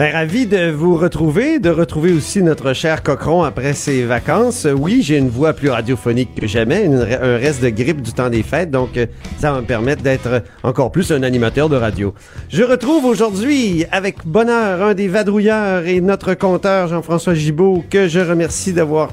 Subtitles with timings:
[0.00, 4.66] Ben, ravi de vous retrouver, de retrouver aussi notre cher Cochron après ses vacances.
[4.74, 8.42] Oui, j'ai une voix plus radiophonique que jamais, un reste de grippe du temps des
[8.42, 9.04] fêtes, donc euh,
[9.38, 12.14] ça va me permettre d'être encore plus un animateur de radio.
[12.48, 18.20] Je retrouve aujourd'hui avec bonheur un des vadrouilleurs et notre compteur Jean-François Gibault, que je
[18.20, 19.12] remercie d'avoir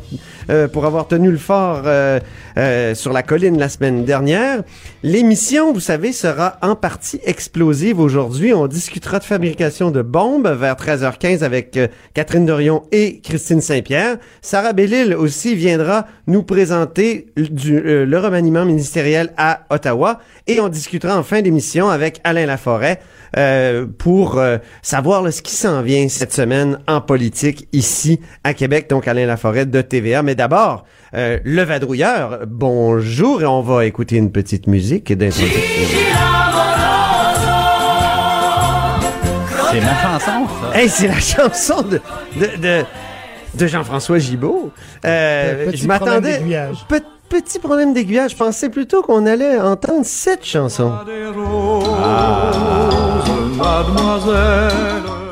[0.49, 2.19] euh, pour avoir tenu le fort euh,
[2.57, 4.63] euh, sur la colline la semaine dernière.
[5.03, 8.51] L'émission, vous savez, sera en partie explosive aujourd'hui.
[8.53, 14.17] On discutera de fabrication de bombes vers 13h15 avec euh, Catherine Dorion et Christine Saint-Pierre.
[14.41, 20.67] Sarah Bellil aussi viendra nous présenter du, euh, le remaniement ministériel à Ottawa et on
[20.69, 22.99] discutera en fin d'émission avec Alain Laforêt
[23.97, 24.41] pour
[24.81, 28.89] savoir ce qui s'en vient cette semaine en politique ici à Québec.
[28.89, 30.23] Donc Alain Laforêt de TVA.
[30.23, 30.85] Mais d'abord,
[31.15, 35.59] euh, le vadrouilleur, bonjour et on va écouter une petite musique d'introduction.
[39.71, 40.79] C'est ma chanson, ça.
[40.79, 41.99] Hey, c'est la chanson de,
[42.39, 42.85] de, de,
[43.55, 44.71] de Jean-François Gibault.
[45.05, 46.39] Euh, Petit je problème m'attendais.
[46.87, 48.31] Pe- petit problème d'aiguillage.
[48.31, 50.91] Je pensais plutôt qu'on allait entendre cette chanson.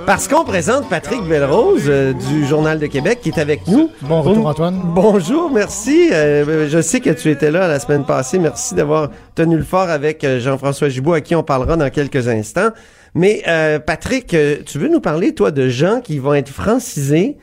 [0.05, 3.89] Parce qu'on présente Patrick Belrose euh, du Journal de Québec qui est avec nous.
[4.01, 4.79] Bon retour, Antoine.
[4.83, 6.09] Bonjour, merci.
[6.11, 8.37] Euh, je sais que tu étais là la semaine passée.
[8.37, 12.27] Merci d'avoir tenu le fort avec euh, Jean-François Gibault, à qui on parlera dans quelques
[12.27, 12.69] instants.
[13.15, 14.35] Mais euh, Patrick,
[14.65, 17.37] tu veux nous parler, toi, de gens qui vont être francisés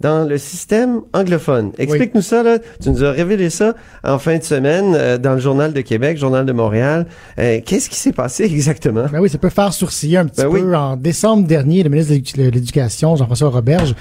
[0.00, 1.72] dans le système anglophone.
[1.78, 2.58] Explique-nous ça, là.
[2.82, 3.74] Tu nous as révélé ça
[4.04, 7.06] en fin de semaine euh, dans le Journal de Québec, Journal de Montréal.
[7.38, 9.06] Euh, Qu'est-ce qui s'est passé exactement?
[9.10, 10.60] Ben oui, ça peut faire sourciller un petit Ben peu.
[10.60, 10.74] oui.
[10.76, 13.94] En décembre dernier, le ministre de l'Édu- de l'Éducation, Jean-François Roberge,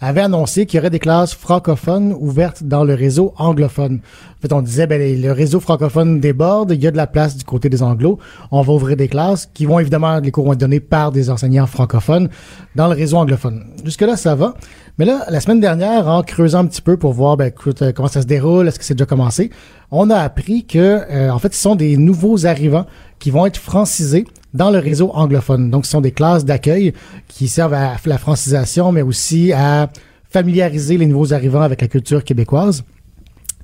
[0.00, 4.00] avait annoncé qu'il y aurait des classes francophones ouvertes dans le réseau anglophone.
[4.38, 7.36] En fait, on disait, ben, le réseau francophone déborde, il y a de la place
[7.36, 8.18] du côté des anglos.
[8.50, 11.30] On va ouvrir des classes qui vont évidemment, les cours vont être donnés par des
[11.30, 12.28] enseignants francophones
[12.74, 13.64] dans le réseau anglophone.
[13.84, 14.54] Jusque-là, ça va.
[15.02, 18.06] Mais là, la semaine dernière, en creusant un petit peu pour voir, ben, euh, comment
[18.06, 19.50] ça se déroule, est-ce que c'est déjà commencé,
[19.90, 22.86] on a appris que, euh, en fait, ce sont des nouveaux arrivants
[23.18, 25.70] qui vont être francisés dans le réseau anglophone.
[25.70, 26.92] Donc, ce sont des classes d'accueil
[27.26, 29.90] qui servent à la francisation, mais aussi à
[30.30, 32.84] familiariser les nouveaux arrivants avec la culture québécoise.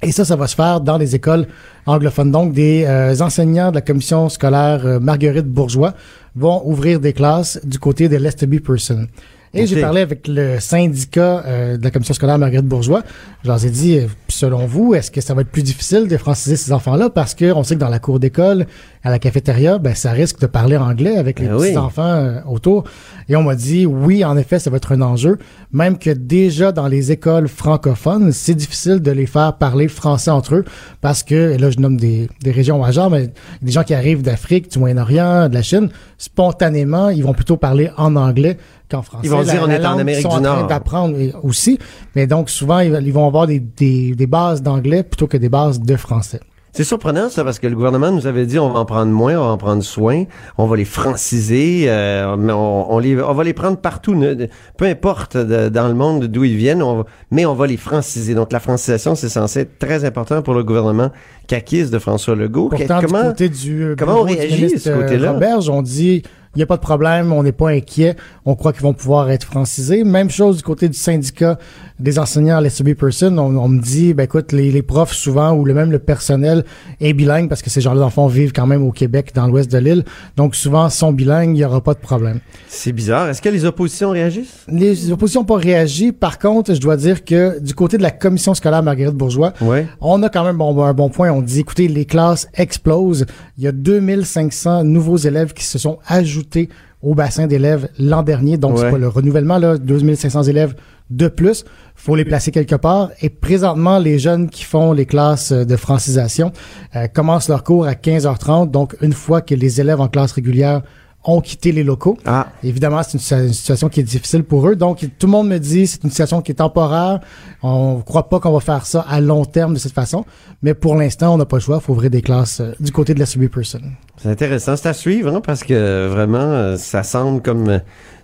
[0.02, 1.46] Et ça, ça va se faire dans les écoles
[1.86, 2.32] anglophones.
[2.32, 5.94] Donc, des euh, enseignants de la commission scolaire Marguerite Bourgeois
[6.34, 9.06] vont ouvrir des classes du côté de Lester Person.
[9.54, 13.02] Et j'ai parlé avec le syndicat euh, de la commission scolaire Marguerite Bourgeois.
[13.42, 14.06] Je leur ai dit, euh,
[14.38, 17.10] selon vous, est-ce que ça va être plus difficile de franciser ces enfants-là?
[17.10, 18.66] Parce que on sait que dans la cour d'école,
[19.02, 21.76] à la cafétéria, ben, ça risque de parler anglais avec les Ben petits oui.
[21.76, 22.84] enfants euh, autour.
[23.28, 25.38] Et on m'a dit, oui, en effet, ça va être un enjeu.
[25.72, 30.54] Même que déjà dans les écoles francophones, c'est difficile de les faire parler français entre
[30.56, 30.64] eux
[31.00, 33.30] parce que, et là, je nomme des, des régions au hasard, mais
[33.62, 37.90] des gens qui arrivent d'Afrique, du Moyen-Orient, de la Chine, spontanément, ils vont plutôt parler
[37.96, 38.56] en anglais
[38.90, 39.26] qu'en français.
[39.26, 40.66] Ils vont La- dire, on est en Amérique sont du en train Nord.
[40.68, 41.78] d'apprendre aussi.
[42.16, 45.48] Mais donc, souvent, ils, ils vont avoir des, des, des bases d'anglais plutôt que des
[45.48, 46.40] bases de français.
[46.70, 49.34] C'est surprenant ça parce que le gouvernement nous avait dit on va en prendre moins,
[49.36, 50.24] on va en prendre soin,
[50.58, 54.46] on va les franciser, euh, mais on, on les, on va les prendre partout, ne-
[54.76, 58.34] peu importe de- dans le monde d'où ils viennent, on mais on va les franciser.
[58.34, 61.10] Donc la francisation c'est censé être très important pour le gouvernement
[61.48, 62.68] caquiste de François Legault.
[62.68, 65.30] Pourtant, comment du côté du euh, comment on réagit de ce côté-là?
[65.30, 66.22] euh, Roberge, on dit
[66.54, 69.30] il n'y a pas de problème, on n'est pas inquiet, on croit qu'ils vont pouvoir
[69.30, 70.02] être francisés.
[70.04, 71.58] Même chose du côté du syndicat
[72.00, 75.52] des enseignants à l'SB Person, on, on me dit, ben écoute, les, les profs souvent
[75.52, 76.64] ou le même le personnel
[77.00, 79.78] est bilingue parce que ces gens-là d'enfants vivent quand même au Québec, dans l'ouest de
[79.78, 80.04] l'île,
[80.36, 82.40] donc souvent sont bilingues, il n'y aura pas de problème.
[82.68, 83.28] C'est bizarre.
[83.28, 84.64] Est-ce que les oppositions réagissent?
[84.68, 86.12] Les oppositions n'ont pas réagi.
[86.12, 89.86] Par contre, je dois dire que du côté de la commission scolaire Marguerite Bourgeois, Ouais.
[90.00, 91.30] on a quand même bon, un bon point.
[91.32, 93.26] On dit, écoutez, les classes explosent.
[93.58, 96.68] Il y a 2500 nouveaux élèves qui se sont ajoutés
[97.02, 98.56] au bassin d'élèves l'an dernier.
[98.56, 98.82] Donc, Ouais.
[98.84, 100.74] c'est pas le renouvellement, là, 2500 élèves
[101.10, 101.64] de plus.
[101.98, 103.10] Faut les placer quelque part.
[103.20, 106.52] Et présentement, les jeunes qui font les classes euh, de francisation
[106.94, 108.70] euh, commencent leur cours à 15h30.
[108.70, 110.82] Donc, une fois que les élèves en classe régulière
[111.24, 112.46] ont quitté les locaux, Ah.
[112.62, 114.76] Évidemment, c'est une, situa- une situation qui est difficile pour eux.
[114.76, 117.20] Donc, tout le monde me dit c'est une situation qui est temporaire.
[117.62, 120.24] On ne croit pas qu'on va faire ça à long terme de cette façon.
[120.62, 121.80] Mais pour l'instant, on n'a pas le choix.
[121.82, 123.80] Il faut ouvrir des classes euh, du côté de la Subway Person.
[124.16, 127.78] C'est intéressant, c'est à suivre, hein, parce que euh, vraiment, euh, ça semble, comme euh,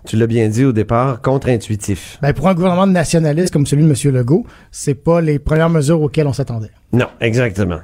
[0.05, 2.17] tu l'as bien dit au départ, contre-intuitif.
[2.21, 4.15] Ben, pour un gouvernement nationaliste comme celui de M.
[4.15, 6.71] Legault, c'est pas les premières mesures auxquelles on s'attendait.
[6.91, 7.79] Non, exactement.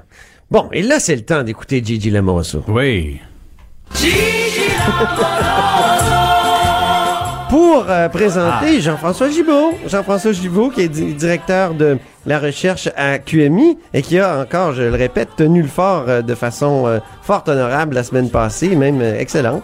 [0.49, 2.63] Bon, et là, c'est le temps d'écouter Gigi Lamosso.
[2.67, 3.19] Oui.
[7.49, 8.79] Pour euh, présenter Ah.
[8.79, 9.73] Jean-François Gibault.
[9.85, 14.71] Jean-François Gibault, qui est di- directeur de la recherche à QMI et qui a encore,
[14.71, 18.73] je le répète, tenu le fort euh, de façon euh, fort honorable la semaine passée,
[18.77, 19.63] même excellente,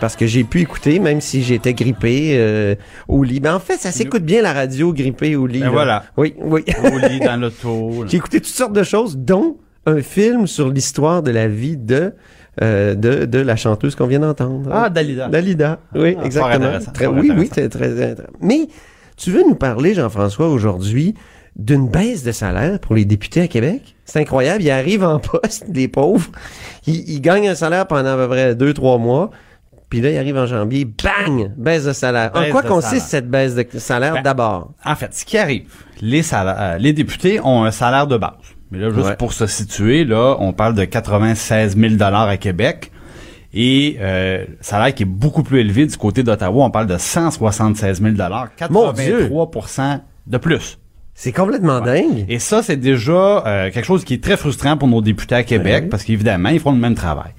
[0.00, 2.76] parce que j'ai pu écouter, même si j'étais grippé
[3.08, 3.40] au lit.
[3.40, 5.60] Ben, en fait, ça s'écoute bien la radio grippé au lit.
[5.60, 5.70] Ben là.
[5.72, 6.02] voilà.
[6.16, 6.64] Oui, oui.
[6.82, 8.04] Au lit, dans l'auto.
[8.08, 9.56] J'ai écouté toutes sortes de choses, dont
[9.86, 12.14] un film sur l'histoire de la vie de,
[12.60, 14.68] euh, de, de la chanteuse qu'on vient d'entendre.
[14.72, 15.28] Ah, Dalida.
[15.28, 15.78] Dalida.
[15.94, 16.54] Oui, Ah, exactement.
[16.66, 17.50] intéressant, Très- oui, oui, intéressant.
[17.54, 18.68] c'est très, très, très- Mais
[19.16, 21.14] tu veux nous parler, Jean-François, aujourd'hui,
[21.56, 23.94] d'une baisse de salaire pour les députés à Québec?
[24.04, 24.62] C'est incroyable.
[24.62, 26.30] Ils arrivent en poste, les pauvres.
[26.86, 29.30] Ils, ils gagnent un salaire pendant à peu près deux, trois mois.
[29.88, 31.52] Puis là, ils arrivent en janvier, bang!
[31.54, 32.30] Baisse de salaire.
[32.34, 33.06] en quoi consiste salaire.
[33.06, 34.72] cette baisse de salaire Ben, d'abord?
[34.86, 35.64] En fait, ce qui arrive,
[36.00, 38.32] les, salaires, euh, les députés ont un salaire de base.
[38.72, 39.16] Mais là, juste Ouais.
[39.16, 42.90] pour se situer, là, on parle de 96 000 à Québec.
[43.54, 48.00] Et euh, salaire qui est beaucoup plus élevé du côté d'Ottawa, on parle de 176
[48.00, 48.14] 000
[48.70, 49.28] Mon Dieu!
[49.28, 50.78] 83 de plus.
[51.14, 52.24] C'est complètement dingue.
[52.30, 55.42] Et ça, c'est déjà euh, quelque chose qui est très frustrant pour nos députés à
[55.42, 55.88] Québec, Ouais.
[55.90, 57.32] parce qu'évidemment, ils font le même travail.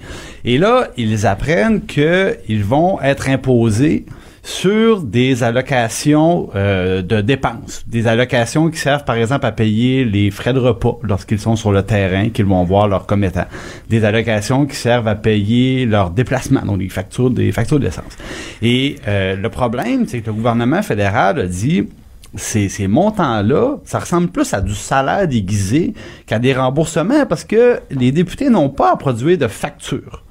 [0.46, 4.06] Et là, ils apprennent qu'ils vont être imposés
[4.44, 10.32] sur des allocations euh, de dépenses, des allocations qui servent par exemple à payer les
[10.32, 13.48] frais de repas lorsqu'ils sont sur le terrain, qu'ils vont voir leurs commettants,
[13.90, 18.18] des allocations qui servent à payer leurs déplacements, donc des factures, des factures d'essence.
[18.62, 21.88] Et euh, le problème, c'est que le gouvernement fédéral a dit
[22.36, 25.94] ces, ces montants-là, ça ressemble plus à du salaire déguisé
[26.26, 30.24] qu'à des remboursements parce que les députés n'ont pas à produire de factures.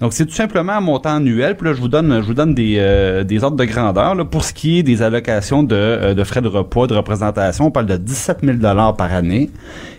[0.00, 1.56] Donc, c'est tout simplement un montant annuel.
[1.56, 4.14] Puis là, je vous donne, je vous donne des, euh, des ordres de grandeur.
[4.14, 7.66] Là, pour ce qui est des allocations de, euh, de frais de repas, de représentation,
[7.66, 8.58] on parle de 17 000
[8.96, 9.50] par année.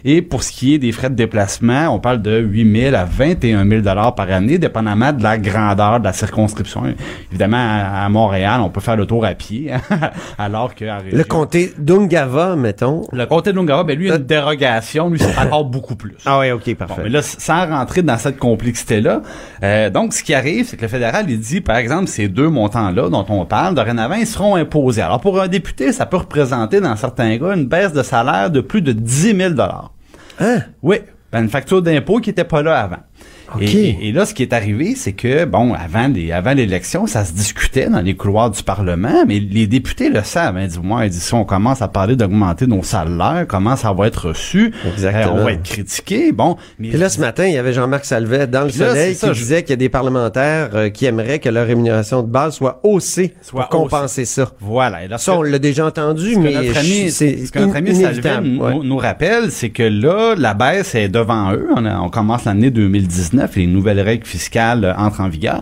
[0.05, 3.03] Et pour ce qui est des frais de déplacement, on parle de 8 000 à
[3.05, 3.81] 21 000
[4.15, 6.83] par année, dépendamment de la grandeur de la circonscription.
[7.31, 9.71] Évidemment, à, à Montréal, on peut faire le tour à pied,
[10.37, 13.01] alors que Le comté d'Ungava, mettons.
[13.11, 15.09] le comté de Lungava, ben lui, il y a une dérogation.
[15.09, 16.15] Lui, c'est encore beaucoup plus.
[16.25, 17.01] Ah ouais, ok, Bon, parfait.
[17.03, 19.21] mais là, sans rentrer dans cette complexité-là,
[19.63, 22.49] euh, donc, ce qui arrive, c'est que le fédéral, il dit, par exemple, ces deux
[22.49, 25.01] montants-là dont on parle, dorénavant, ils seront imposés.
[25.01, 28.61] Alors, pour un député, ça peut représenter, dans certains cas, une baisse de salaire de
[28.61, 29.53] plus de 10 000
[30.39, 30.59] Hein?
[30.83, 30.97] Oui,
[31.31, 32.99] ben, une facture d'impôt qui était pas là avant.
[33.55, 33.61] OK.
[33.63, 37.33] Et, là, ce qui est arrivé, c'est que, bon, avant les, avant l'élection, ça se
[37.33, 40.57] discutait dans les couloirs du Parlement, mais les députés le savent.
[40.57, 44.07] Hein, dis-moi, ils disent, si on commence à parler d'augmenter nos salaires, comment ça va
[44.07, 44.73] être reçu?
[44.91, 45.37] Exactement.
[45.37, 46.31] Euh, on va être critiqué.
[46.31, 49.15] Bon, mais Puis là, ce matin, il y avait Jean-Marc Salvet dans le là, soleil
[49.15, 52.21] ça, qui je- disait qu'il y a des parlementaires euh, qui aimeraient que leur rémunération
[52.23, 54.51] de base soit haussée Soit pour compenser ça.
[54.59, 55.03] Voilà.
[55.03, 57.59] Et là, Ça, on l'a déjà entendu, Ce que mais notre ami, c'est ce que
[57.59, 58.47] notre ami inévitable.
[58.47, 61.67] nous, rappelle, c'est que là, la baisse est devant eux.
[61.75, 65.61] On, a- on commence l'année 2019 et les nouvelles règles fiscales euh, entrent en vigueur.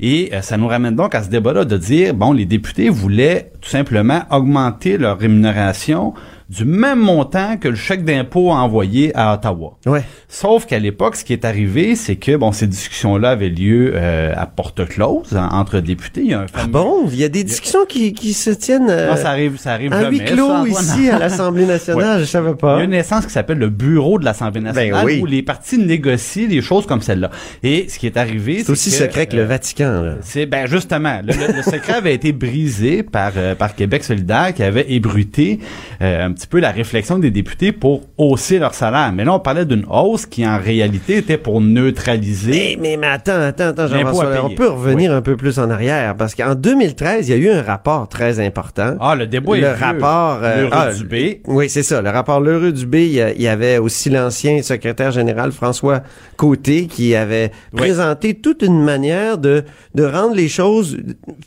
[0.00, 3.50] Et euh, ça nous ramène donc à ce débat-là de dire, bon, les députés voulaient
[3.60, 6.14] tout simplement augmenter leur rémunération
[6.48, 9.76] du même montant que le chèque d'impôt envoyé à Ottawa.
[9.84, 10.02] Ouais.
[10.28, 14.32] Sauf qu'à l'époque, ce qui est arrivé, c'est que bon, ces discussions-là avaient lieu euh,
[14.34, 16.22] à porte close en- entre députés.
[16.22, 17.06] Il y a un Ah bon?
[17.12, 19.92] Il y a des discussions qui, qui se tiennent euh, Non, ça arrive, ça arrive
[19.92, 20.18] jamais.
[20.18, 22.78] huis clos ça, ici à l'Assemblée nationale, je savais Il pas.
[22.78, 25.20] y a une instance qui s'appelle le bureau de l'Assemblée nationale Ben oui.
[25.22, 27.30] où les partis négocient des choses comme celle-là.
[27.62, 30.00] Et ce qui est arrivé, C'est aussi que, secret que le euh, Vatican.
[30.02, 30.14] Là.
[30.22, 34.54] c'est ben justement, le, le- le secret avait été brisé par euh, par Québec solidaire
[34.54, 35.58] qui avait ébruité
[36.00, 39.12] euh, petit peu la réflexion des députés pour hausser leur salaire.
[39.12, 42.50] Mais là, on parlait d'une hausse qui en réalité était pour neutraliser.
[42.50, 45.68] Mais, mais, mais attends, attends, attends, Jean-François, là, on peut revenir un peu plus en
[45.68, 48.94] arrière, parce qu'en 2013, il y a eu un rapport très important.
[49.00, 51.40] Ah, le débat est le rapport euh, ah, du B.
[51.46, 52.00] Oui, c'est ça.
[52.02, 56.02] Le rapport Lheureux Dubé, il y, a- il y avait aussi l'ancien secrétaire général François
[56.36, 57.78] Côté qui avait Oui.
[57.80, 59.64] présenté toute une manière de
[59.94, 60.96] de rendre les choses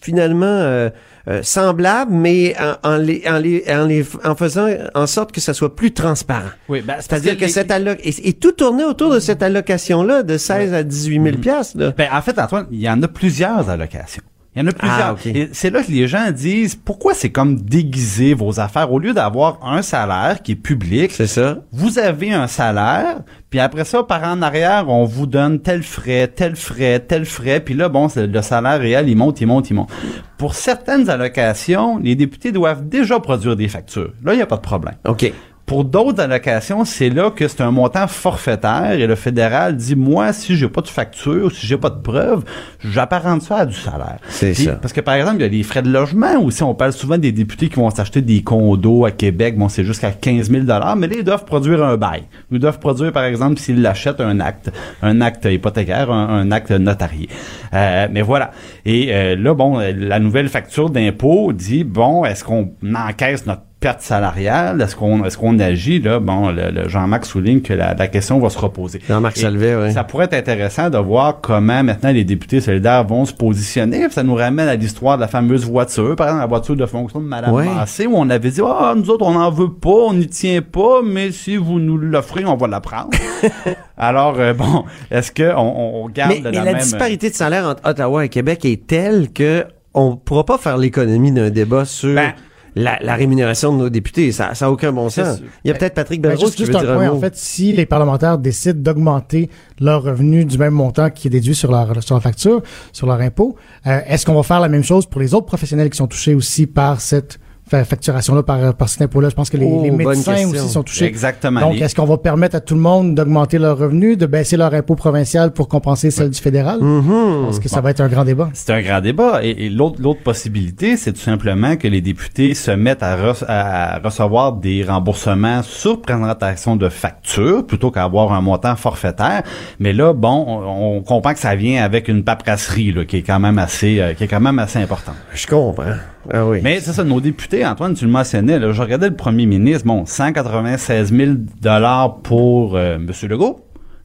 [0.02, 0.90] finalement euh,
[1.28, 5.42] euh, semblables, mais en, en les, en, les, en, les, en faisant en sorte que
[5.42, 6.50] ça soit plus transparent.
[6.70, 10.38] Oui, ben, C'est-à-dire que, cette alloc et, et tout tournait autour de cette allocation-là de
[10.38, 11.94] 16 à 18 000 piastres, là.
[11.98, 14.24] Ben, en fait, Antoine, il y en a plusieurs allocations.
[14.54, 15.18] Il y en a plusieurs.
[15.18, 18.92] Ah, c'est là que les gens disent pourquoi c'est comme déguiser vos affaires?
[18.92, 21.12] Au lieu d'avoir un salaire qui est public.
[21.14, 21.60] C'est ça.
[21.72, 26.28] Vous avez un salaire, puis après ça, par en arrière, on vous donne tel frais,
[26.28, 29.74] tel frais, tel frais, puis là, bon, le salaire réel, il monte, il monte, il
[29.74, 29.90] monte.
[30.38, 34.12] Pour certaines allocations, les députés doivent déjà produire des factures.
[34.24, 34.96] Là, il n'y a pas de problème.
[35.08, 35.32] OK.
[35.72, 40.34] Pour d'autres allocations, c'est là que c'est un montant forfaitaire et le fédéral dit moi
[40.34, 42.44] si j'ai pas de facture, si j'ai pas de preuve,
[42.84, 44.18] j'apparente ça à du salaire.
[44.28, 44.74] C'est ça.
[44.74, 47.18] Parce que par exemple, il y a les frais de logement aussi, on parle souvent
[47.18, 50.98] des députés qui vont s'acheter des condos à Québec, bon c'est jusqu'à 15 000 dollars,
[50.98, 52.24] mais là ils doivent produire un bail.
[52.52, 56.72] Ils doivent produire par exemple s'ils l'achètent un acte, un acte hypothécaire, un, un acte
[56.72, 57.30] notarié.
[57.74, 58.52] Euh, mais voilà.
[58.84, 64.02] Et euh, là bon, la nouvelle facture d'impôt dit bon, est-ce qu'on encaisse notre perte
[64.02, 66.20] salariale, est-ce qu'on est-ce qu'on agit là?
[66.20, 69.02] Bon, le, le Jean-Marc souligne que la, la question va se reposer.
[69.08, 69.92] Jean-Marc Et Salvet, oui.
[69.92, 74.08] Ça pourrait être intéressant de voir comment maintenant les députés solidaires vont se positionner.
[74.12, 77.20] Ça nous ramène à l'histoire de la fameuse voiture, par exemple la voiture de fonction
[77.20, 77.66] de Madame Ouais.
[77.66, 80.62] Massé, où on avait dit ah nous autres on n'en veut pas, on n'y tient
[80.62, 83.10] pas, mais si vous nous l'offrez, on va la prendre.
[83.98, 87.36] Alors euh, bon, est-ce que on, on garde Mais, mais la, la, même disparité de
[87.36, 91.84] salaire entre Ottawa et Québec est telle que on pourra pas faire l'économie d'un débat
[91.86, 92.34] sur Ben,
[92.76, 94.32] la, la rémunération de nos députés.
[94.32, 95.42] Ça n'a aucun bon sens.
[95.64, 97.10] Il y a peut-être Patrick Ben, Belrose juste, qui juste veut un dire point, un
[97.12, 97.18] mot.
[97.18, 99.50] en fait, si les parlementaires décident d'augmenter
[99.80, 102.62] leur revenu du même montant qui est déduit sur leur, sur leur facture,
[102.92, 103.56] sur leur impôt,
[103.88, 106.34] euh, est-ce qu'on va faire la même chose pour les autres professionnels qui sont touchés
[106.34, 107.40] aussi par cette
[107.84, 109.30] facturation-là, par, par cet impôt-là?
[109.30, 111.06] Je pense que les, Oh, les médecins aussi sont touchés.
[111.06, 111.60] Exactement.
[111.62, 114.74] Donc, est-ce qu'on va permettre à tout le monde d'augmenter leur revenu, de baisser leur
[114.74, 116.80] impôt provincial pour compenser celle du fédéral?
[116.82, 117.48] Mhm.
[117.50, 118.50] Est-ce que ça va être un grand débat?
[118.54, 119.40] C'est un grand débat.
[119.44, 123.46] Et, et l'autre, l'autre possibilité, c'est tout simplement que les députés se mettent à, re-
[123.48, 129.44] à recevoir des remboursements sur présentation de factures plutôt qu'à avoir un montant forfaitaire.
[129.80, 133.22] Mais là, bon, on, on comprend que ça vient avec une paperasserie là, qui est
[133.22, 135.16] quand même assez, euh, qui est quand même assez importante.
[135.34, 135.84] Je comprends.
[136.30, 136.60] Ah oui.
[136.64, 139.88] Mais c'est ça, nos députés, Antoine, tu le mentionnais, là, je regardais le premier ministre,
[139.88, 143.12] bon, 196 000 dollars pour euh, M.
[143.30, 143.60] Legault,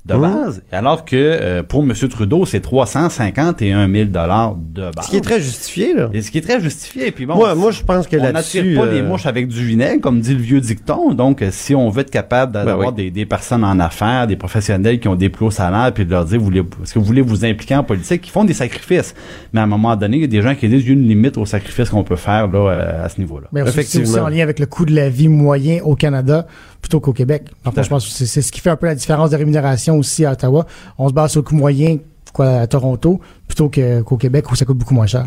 [0.07, 0.21] de Mmh.
[0.21, 1.93] base, alors que euh, pour M.
[2.09, 5.07] Trudeau, c'est 351 000 dollars de base.
[5.07, 6.09] Ce qui est très justifié, là.
[6.13, 7.11] Et ce qui est très justifié.
[7.11, 9.65] Puis bon, moi, moi, je pense que on n'attire pas euh, les mouches avec du
[9.65, 11.13] vinaigre, comme dit le vieux dicton.
[11.15, 12.95] Donc, euh, si on veut être capable Ben d'avoir oui.
[12.95, 16.11] des, des personnes en affaires, des professionnels qui ont des plus hauts salaires, puis de
[16.11, 18.55] leur dire, vous voulez, est-ce que vous voulez vous impliquer en politique, qui font des
[18.55, 19.15] sacrifices.
[19.53, 20.93] Mais à un moment donné, il y a des gens qui disent, il y a
[20.95, 23.49] une limite au sacrifice qu'on peut faire là, euh, à ce niveau-là.
[23.53, 24.09] Mais aussi, c'est Effectivement.
[24.11, 26.47] aussi en lien avec le coût de la vie moyen au Canada
[26.87, 27.49] plutôt qu'au Québec.
[27.65, 29.99] En fait, je pense que c'est ce qui fait un peu la différence de rémunération
[29.99, 30.67] aussi à Ottawa.
[30.99, 31.99] On se base sur le coût moyen
[32.33, 35.27] quoi, à Toronto plutôt qu'au Québec où ça coûte beaucoup moins cher.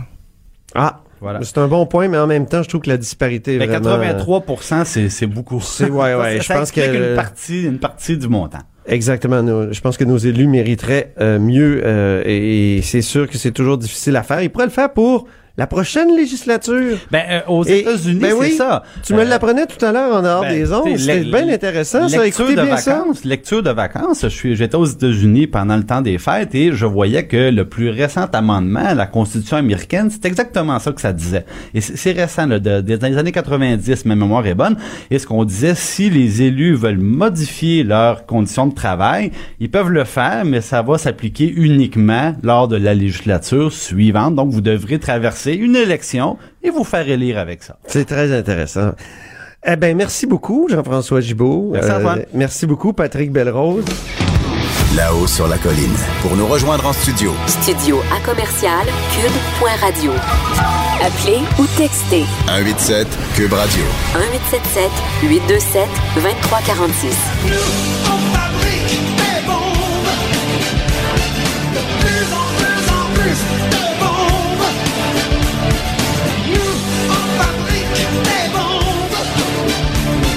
[0.73, 1.39] Ah, Voilà.
[1.43, 3.65] c'est un bon point, mais en même temps, je trouve que la disparité est Mais
[3.67, 3.89] vraiment...
[3.89, 5.59] euh, 83 c'est, beaucoup.
[5.59, 8.59] C'est- ouais, ouais, Ça- je ça pense que- une partie, une partie du montant.
[8.85, 9.43] Exactement.
[9.71, 13.51] Je pense que nos élus mériteraient euh, mieux euh, et, et c'est sûr que c'est
[13.51, 14.41] toujours difficile à faire.
[14.41, 15.27] Ils pourraient le faire pour
[15.59, 16.97] la prochaine législature.
[17.11, 18.81] Ben, euh, aux États-Unis, ben c'est oui, ça.
[19.05, 20.87] Tu me Euh, l'apprenais tout à l'heure en dehors Ben, des ondes.
[20.87, 22.23] le- bien intéressant, ça.
[22.23, 22.95] lecture Écoutez de bien ça.
[22.99, 24.25] vacances, lecture de vacances.
[24.29, 28.25] J'étais aux États-Unis pendant le temps des fêtes et je voyais que le plus récent
[28.31, 31.43] amendement à la Constitution américaine, c'est exactement ça que ça disait.
[31.73, 34.77] Et c'est, c'est récent, là, de, des des années 90, ma mémoire est bonne.
[35.11, 39.89] Et ce qu'on disait, si les élus veulent modifier leurs conditions de travail, ils peuvent
[39.91, 44.35] le faire, mais ça va s'appliquer uniquement lors de la législature suivante.
[44.35, 47.77] Donc, vous devrez traverser une élection et vous faire élire avec ça.
[47.87, 48.91] C'est très intéressant.
[49.65, 51.71] Eh ben, merci beaucoup, Jean-François Gibault.
[51.73, 53.85] Merci, merci beaucoup, Patrick Belrose.
[54.95, 55.95] Là-haut sur la colline.
[56.21, 60.11] Pour nous rejoindre en studio, Studio à commercial cube.radio.
[61.01, 63.83] Appelez ou textez 187 Cube Radio.
[64.15, 64.89] 1877
[65.23, 68.08] 827 2346.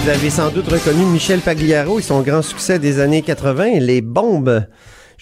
[0.02, 4.00] Vous avez sans doute reconnu Michel Pagliaro et son grand succès des années 80, Les
[4.00, 4.66] Bombes.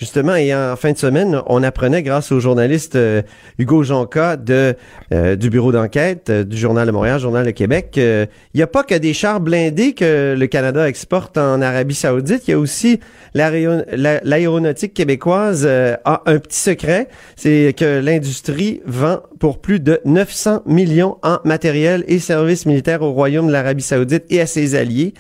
[0.01, 3.21] Justement, et en fin de semaine, on apprenait grâce au journaliste euh,
[3.59, 4.75] Hugo Jonca de,
[5.13, 8.67] euh, du bureau d'enquête euh, du Journal de Montréal, Journal de Québec, qu'il n'y a
[8.67, 12.59] pas que des chars blindés que le Canada exporte en Arabie Saoudite, il y a
[12.59, 12.99] aussi
[13.35, 20.01] l'aéro- la- l'aéronautique québécoise a un petit secret, c'est que l'industrie vend pour plus de
[20.07, 24.77] 900 millions en matériel et services militaires au Royaume de l'Arabie Saoudite et à ses
[24.77, 25.13] alliés.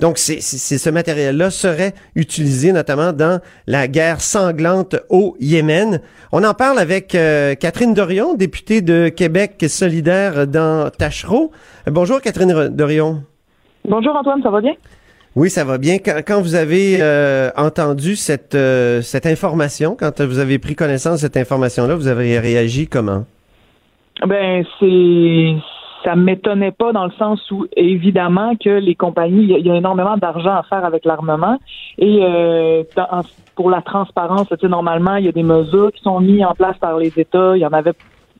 [0.00, 6.00] Donc, c'est, ce matériel-là serait utilisé notamment dans la guerre sanglante au Yémen.
[6.32, 11.52] On en parle avec euh, Catherine Dorion, députée de Québec solidaire dans Tachereau.
[11.86, 13.22] Bonjour Catherine Dorion.
[13.88, 14.74] Bonjour Antoine, ça va bien?
[15.36, 15.98] Oui, ça va bien.
[15.98, 21.14] Quand, quand vous avez euh, entendu cette, euh, cette information, quand vous avez pris connaissance
[21.14, 23.24] de cette information-là, vous avez réagi comment?
[24.26, 25.54] Ben, c'est
[26.04, 30.16] ça m'étonnait pas dans le sens où évidemment que les compagnies, il y, a- énormément
[30.16, 31.58] d'argent à faire avec l'armement
[31.98, 32.84] et euh,
[33.56, 36.54] pour la transparence, tu sais, normalement il y a des mesures qui sont mises en
[36.54, 37.92] place par les États, il y en avait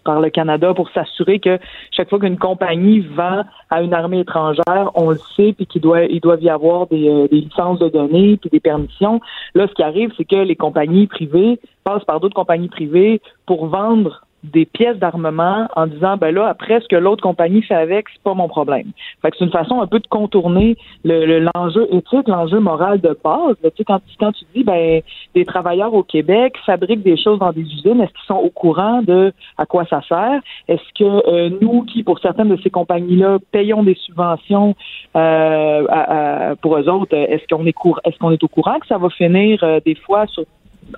[0.04, 1.58] par le Canada pour s'assurer que
[1.90, 6.04] chaque fois qu'une compagnie vend à une armée étrangère, on le sait, puis qu'il doit,
[6.04, 9.20] il doit y avoir des, euh, des licences de données puis des permissions.
[9.54, 13.66] Là, ce qui arrive, c'est que les compagnies privées passent par d'autres compagnies privées pour
[13.66, 18.06] vendre des pièces d'armement en disant ben là après ce que l'autre compagnie fait avec
[18.12, 18.88] c'est pas mon problème.
[19.22, 23.00] Fait que c'est une façon un peu de contourner le le- l'enjeu éthique, l'enjeu moral
[23.00, 23.56] de base.
[23.62, 23.70] là.
[23.70, 25.00] Tu sais quand quand tu dis ben
[25.34, 29.00] des travailleurs au Québec fabriquent des choses dans des usines, est-ce qu'ils sont au courant
[29.02, 30.40] de à quoi ça sert?
[30.68, 34.74] Est-ce que euh, nous qui pour certaines de ces compagnies-là payons des subventions
[35.16, 38.98] euh, pour eux autres, est-ce qu'on est cour- est-ce qu'on est au courant que ça
[38.98, 40.44] va finir euh, des fois sur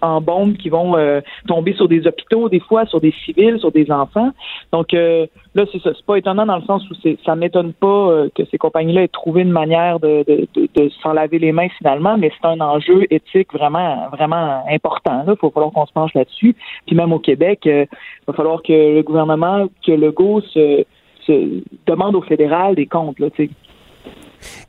[0.02, 3.72] en bombes qui vont euh, tomber sur des hôpitaux, des fois sur des civils, sur
[3.72, 4.30] des enfants.
[4.72, 5.90] Donc euh, là, c'est ça.
[5.94, 9.02] C'est pas étonnant dans le sens où c'est, ça m'étonne pas euh, que ces compagnies-là
[9.02, 12.60] aient trouvé une manière de, de, de, s'en laver les mains finalement, mais c'est un
[12.60, 15.24] enjeu éthique vraiment, vraiment important.
[15.26, 16.54] Il faut falloir qu'on se penche là-dessus.
[16.86, 17.86] Puis même au Québec, il
[18.26, 20.84] va falloir que le gouvernement, que le GO se,
[21.26, 23.18] se demande au fédéral des comptes.
[23.18, 23.28] Là,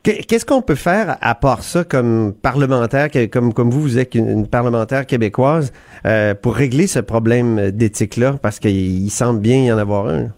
[0.08, 4.46] Qu'est-ce qu'on peut faire à part ça comme parlementaire, comme, comme vous, vous êtes une,
[4.46, 5.70] parlementaire québécoise,
[6.06, 8.36] euh, pour régler ce problème d'éthique-là?
[8.40, 10.28] Parce qu'il il semble bien y en avoir un.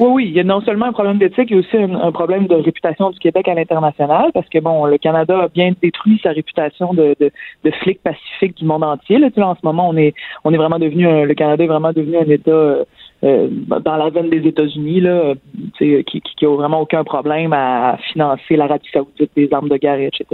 [0.00, 2.10] Oui, oui, il y a non seulement un problème d'éthique, il y a aussi un,
[2.10, 6.18] problème de réputation du Québec à l'international, parce que bon, le Canada a bien détruit
[6.22, 9.18] sa réputation de, de, flic pacifique du monde entier.
[9.18, 11.66] Là, Tu en ce moment, on est on est vraiment devenu un- le Canada est
[11.68, 12.84] vraiment devenu un État euh,
[13.22, 15.34] dans la veine des États-Unis, là, euh,
[15.76, 20.00] qui, qui, qui a vraiment aucun problème à financer l'Arabie Saoudite, des armes de guerre,
[20.00, 20.24] etc.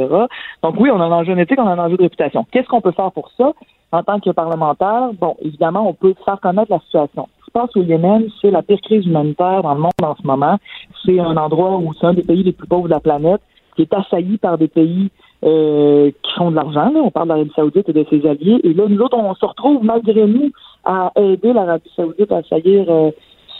[0.62, 2.47] Donc oui, on a un enjeu éthique, on a un enjeu de réputation.
[2.52, 3.52] Qu'est-ce qu'on peut faire pour ça?
[3.93, 7.28] En tant que parlementaire, bon, évidemment, on peut faire connaître la situation.
[7.52, 10.59] Passe au Yémen, c'est la pire crise humanitaire dans le monde en ce moment.
[11.07, 13.40] C'est un endroit où c'est un des pays les plus pauvres de la planète,
[13.75, 15.11] qui est assailli par des pays
[15.44, 16.90] euh, qui font de l'argent.
[16.92, 17.01] là.
[17.03, 18.61] On parle de l'Arabie Saoudite et de ses alliés.
[18.64, 20.51] Et là, nous autres, on se retrouve malgré nous
[20.85, 23.11] à aider l'Arabie Saoudite à assaillir euh,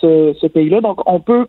[0.01, 0.81] ce, ce pays-là.
[0.81, 1.47] Donc, on peut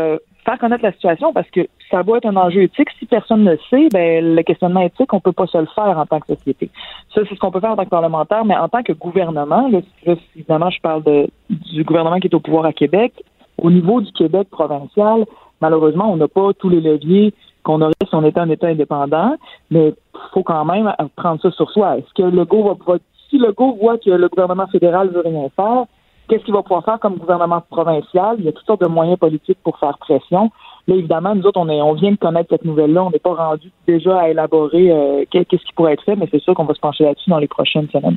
[0.00, 2.88] euh, faire connaître la situation parce que ça doit être un enjeu éthique.
[2.98, 5.98] Si personne ne le sait, ben, le questionnement éthique, on peut pas se le faire
[5.98, 6.70] en tant que société.
[7.14, 9.68] Ça, c'est ce qu'on peut faire en tant que parlementaire, mais en tant que gouvernement,
[9.68, 13.12] là, là, évidemment, je parle de, du gouvernement qui est au pouvoir à Québec.
[13.60, 15.26] Au niveau du Québec provincial,
[15.60, 17.34] malheureusement, on n'a pas tous les leviers
[17.68, 19.36] qu'on aurait si on était un État indépendant,
[19.70, 21.98] mais il faut quand même prendre ça sur soi.
[21.98, 25.84] Est-ce que va voit que le gouvernement fédéral veut rien faire,
[26.28, 28.36] qu'est-ce qu'il va pouvoir faire comme gouvernement provincial?
[28.38, 30.50] Il y a toutes sortes de moyens politiques pour faire pression.
[30.86, 33.04] Là, évidemment, nous autres, on vient de connaître cette nouvelle-là.
[33.04, 36.40] On n'est pas rendu déjà à élaborer euh, qu'est-ce qui pourrait être fait, mais c'est
[36.40, 38.16] sûr qu'on va se pencher là-dessus dans les prochaines semaines.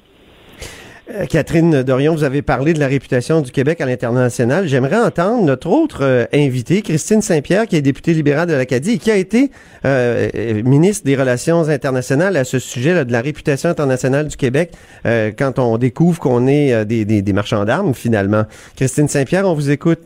[1.13, 4.67] Euh, Catherine Dorion, vous avez parlé de la réputation du Québec à l'international.
[4.67, 8.97] J'aimerais entendre notre autre euh, invitée, Christine Saint-Pierre, qui est députée libérale de l'Acadie et
[8.97, 9.52] qui a été
[9.86, 10.30] euh,
[10.63, 14.71] ministre des Relations internationales à ce sujet là, de la réputation internationale du Québec
[15.04, 18.43] quand on découvre qu'on est des marchands d'armes, finalement.
[18.76, 20.00] Christine Saint-Pierre, on vous écoute.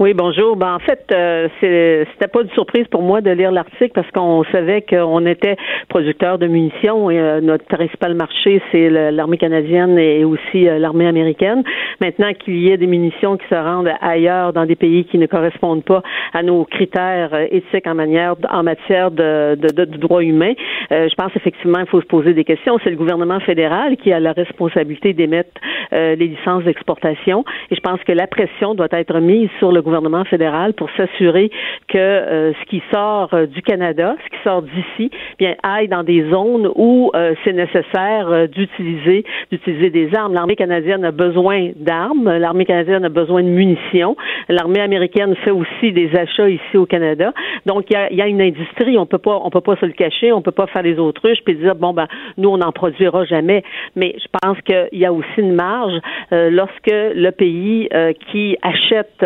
[0.00, 0.56] Oui, bonjour.
[0.56, 4.42] Ben, en fait, euh, c'était pas une surprise pour moi de lire l'article parce qu'on
[4.50, 5.54] savait qu'on était
[5.88, 11.06] producteur de munitions et euh, notre principal marché, c'est l'armée canadienne et aussi euh, l'armée
[11.06, 11.62] américaine.
[12.00, 15.26] Maintenant qu'il y ait des munitions qui se rendent ailleurs dans des pays qui ne
[15.26, 16.02] correspondent pas
[16.32, 20.54] à nos critères euh, éthiques en manière en matière de, de, de, de droits humains,
[20.90, 22.78] euh, je pense effectivement qu'il faut se poser des questions.
[22.82, 25.52] C'est le gouvernement fédéral qui a la responsabilité d'émettre
[25.92, 30.24] les licences d'exportation et je pense que la pression doit être mise sur le gouvernement
[30.24, 31.50] fédéral pour s'assurer
[31.88, 36.02] que euh, ce qui sort euh, du Canada, ce qui sort d'ici, bien aille dans
[36.02, 40.34] des zones où euh, c'est nécessaire d'utiliser d'utiliser des armes.
[40.34, 44.16] L'armée canadienne a besoin d'armes, l'armée canadienne a besoin de munitions,
[44.48, 47.32] l'armée américaine fait aussi des achats ici au Canada.
[47.66, 49.86] Donc il y a, y a une industrie, on peut pas on peut pas se
[49.86, 52.72] le cacher, on peut pas faire les autruches puis dire bon ben nous on n'en
[52.72, 53.62] produira jamais.
[53.94, 55.98] Mais je pense qu'il y a aussi une marge
[56.32, 57.88] euh, lorsque le pays
[58.30, 59.22] qui achète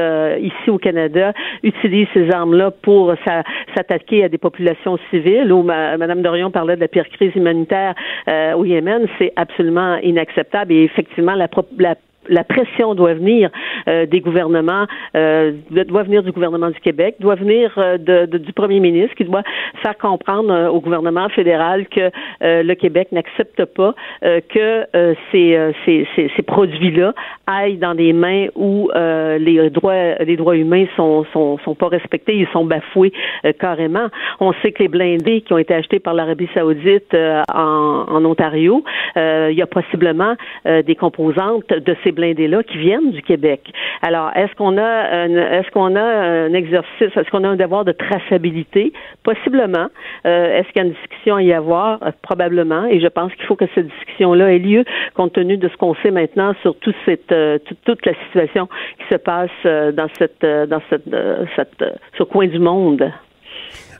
[0.49, 1.33] ici au Canada
[1.63, 3.43] utilise ces armes-là pour sa-
[3.75, 5.53] s'attaquer à des populations civiles.
[5.65, 7.95] Ma- Madame Dorion parlait de la pire crise humanitaire
[8.29, 11.95] euh, au Yémen, c'est absolument inacceptable et effectivement la, la
[12.29, 13.51] la pression doit venir
[13.88, 14.87] euh, des gouvernements,
[15.17, 19.25] euh, doit venir du gouvernement du Québec, doit venir euh, de, du premier ministre qui
[19.25, 19.43] doit
[19.83, 22.11] faire comprendre au gouvernement fédéral que
[22.41, 24.87] le Québec n'accepte pas que
[25.33, 27.14] ces, ces, ces, produits-là
[27.47, 32.35] aillent dans des mains où les droits les droits humains sont, sont, sont pas respectés,
[32.37, 33.12] ils sont bafoués
[33.59, 34.09] carrément.
[34.41, 38.85] On sait que les blindés qui ont été achetés par l'Arabie saoudite en, en, Ontario,
[39.17, 43.61] il y a possiblement des composantes de ces blindés-là qui viennent du Québec.
[44.03, 45.27] Alors, est-ce qu'on a
[45.59, 48.93] est-ce qu'on a un exercice, est-ce qu'on a un devoir de traçabilité?
[49.23, 49.89] Possiblement.
[50.27, 52.03] Euh, est-ce qu'il y a une discussion à y avoir?
[52.03, 52.87] Euh, probablement.
[52.87, 55.95] Et je pense qu'il faut que cette discussion-là ait lieu compte tenu de ce qu'on
[56.03, 60.83] sait maintenant sur toute cette euh, toute, la situation qui se passe dans cette dans
[60.91, 61.17] cette,
[61.57, 61.85] cette
[62.17, 63.11] ce coin du monde.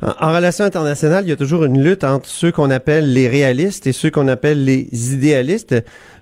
[0.03, 3.87] En, relation internationale, il y a toujours une lutte entre ceux qu'on appelle les réalistes
[3.87, 5.75] et ceux qu'on appelle les idéalistes.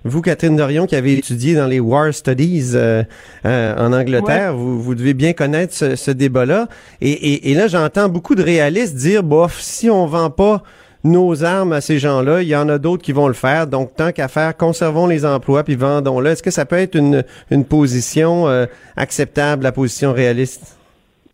[0.03, 3.03] Vous, Catherine Dorion, qui avez étudié dans les War Studies euh,
[3.45, 6.67] euh, en Angleterre, vous, vous, devez bien connaître ce, débat-là.
[7.01, 10.63] Et, et, là, j'entends beaucoup de réalistes dire, bof, si on vend pas
[11.03, 13.67] nos armes à ces gens-là, il y en a d'autres qui vont le faire.
[13.67, 16.31] Donc, tant qu'à faire, conservons les emplois puis vendons-le.
[16.31, 20.76] Est-ce que ça peut être une, une position euh, acceptable, la position réaliste?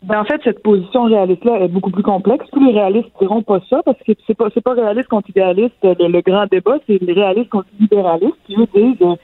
[0.03, 2.45] Ben, en fait, cette position réaliste-là est beaucoup plus complexe.
[2.51, 5.75] Tous les réalistes diront pas ça parce que c'est pas pas réaliste contre idéaliste.
[5.81, 9.15] Le, grand débat, c'est les réalistes contre libéralistes qui eux disent euh,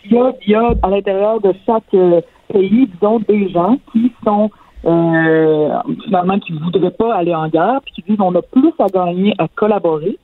[0.00, 2.20] s'il y a, y a à l'intérieur de chaque euh,
[2.52, 4.50] pays, disons, des gens qui sont
[4.84, 5.70] euh,
[6.04, 9.34] finalement qui voudraient pas aller en guerre, puis qui disent on a plus à gagner
[9.38, 10.18] à collaborer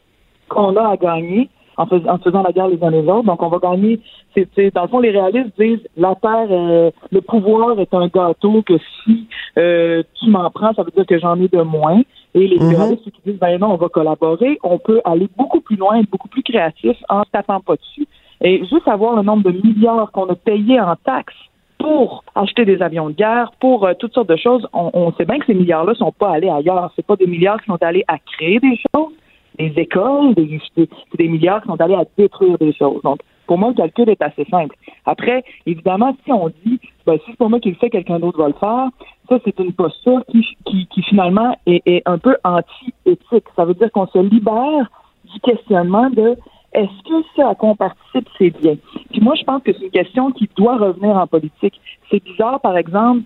[0.49, 3.25] qu'on a à gagner en, faisant la guerre les uns les autres.
[3.25, 4.01] Donc, on va gagner.
[4.35, 8.63] C'est, dans le fond, les réalistes disent la terre, euh, le pouvoir est un gâteau
[8.63, 12.03] que si euh, tu m'en prends, ça veut dire que j'en ai de moins.
[12.35, 15.61] Et les mm réalistes qui disent ben non, on va collaborer, on peut aller beaucoup
[15.61, 18.09] plus loin, être beaucoup plus créatif en ne tapant pas dessus.
[18.41, 21.35] Et juste savoir le nombre de milliards qu'on a payés en taxes
[21.79, 24.67] pour acheter des avions de guerre, pour euh, toutes sortes de choses.
[24.73, 26.91] On, on, sait bien que ces milliards-là sont pas allés ailleurs.
[26.97, 29.13] C'est pas des milliards qui sont allés à créer des choses,
[29.59, 33.03] des écoles, des, des milliards qui sont allés à détruire des choses.
[33.03, 34.75] Donc, pour moi, le calcul est assez simple.
[35.05, 38.39] Après, évidemment, si on dit, ben, si c'est pour moi qui le fait, quelqu'un d'autre
[38.39, 38.89] va le faire,
[39.29, 43.45] ça, c'est une posture qui, qui, qui finalement est, est, un peu anti-éthique.
[43.57, 44.91] Ça veut dire qu'on se libère
[45.33, 46.37] du questionnement de
[46.73, 48.75] est-ce que ce à quoi on participe, c'est bien?
[49.11, 51.81] Puis moi, je pense que c'est une question qui doit revenir en politique.
[52.11, 53.23] C'est bizarre, par exemple,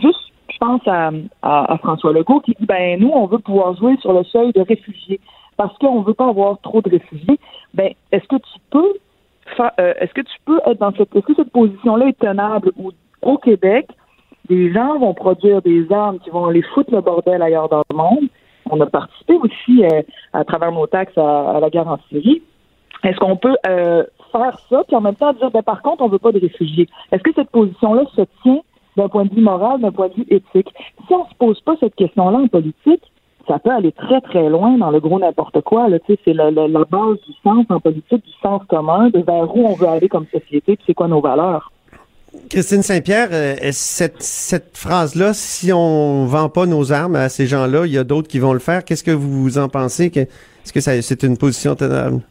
[0.00, 1.10] juste, je pense à,
[1.42, 4.52] à, à, François Legault qui dit, ben, nous, on veut pouvoir jouer sur le seuil
[4.52, 5.20] de réfugiés
[5.62, 7.38] parce qu'on ne veut pas avoir trop de réfugiés,
[7.72, 8.94] ben, est-ce que tu peux
[9.60, 12.90] euh, être dans cette position-là est tenable où,
[13.22, 13.86] au Québec,
[14.48, 17.96] des gens vont produire des armes qui vont aller foutre le bordel ailleurs dans le
[17.96, 18.28] monde?
[18.70, 22.42] On a participé aussi euh, à travers nos taxes à, la guerre en Syrie.
[23.04, 26.06] Est-ce qu'on peut euh, faire ça, puis en même temps dire, ben, par contre, on
[26.06, 26.88] ne veut pas de réfugiés?
[27.12, 28.60] Est-ce que cette position-là se tient
[28.96, 30.74] d'un point de vue moral, d'un point de vue éthique?
[31.06, 33.11] Si on ne se pose pas cette question-là en politique,
[33.46, 35.86] ça peut aller très, très loin dans le gros n'importe quoi.
[36.06, 39.66] C'est la, la, la, base du sens en politique, du sens commun, de vers où
[39.66, 41.72] on veut aller comme société, puis c'est quoi nos valeurs.
[42.48, 47.86] Christine Saint-Pierre, euh, cette, cette phrase-là, si on vend pas nos armes à ces gens-là,
[47.86, 48.84] il y a d'autres qui vont le faire?
[48.84, 50.10] Qu'est-ce que vous en pensez?
[50.14, 52.22] Est-ce que c'est une position tenable?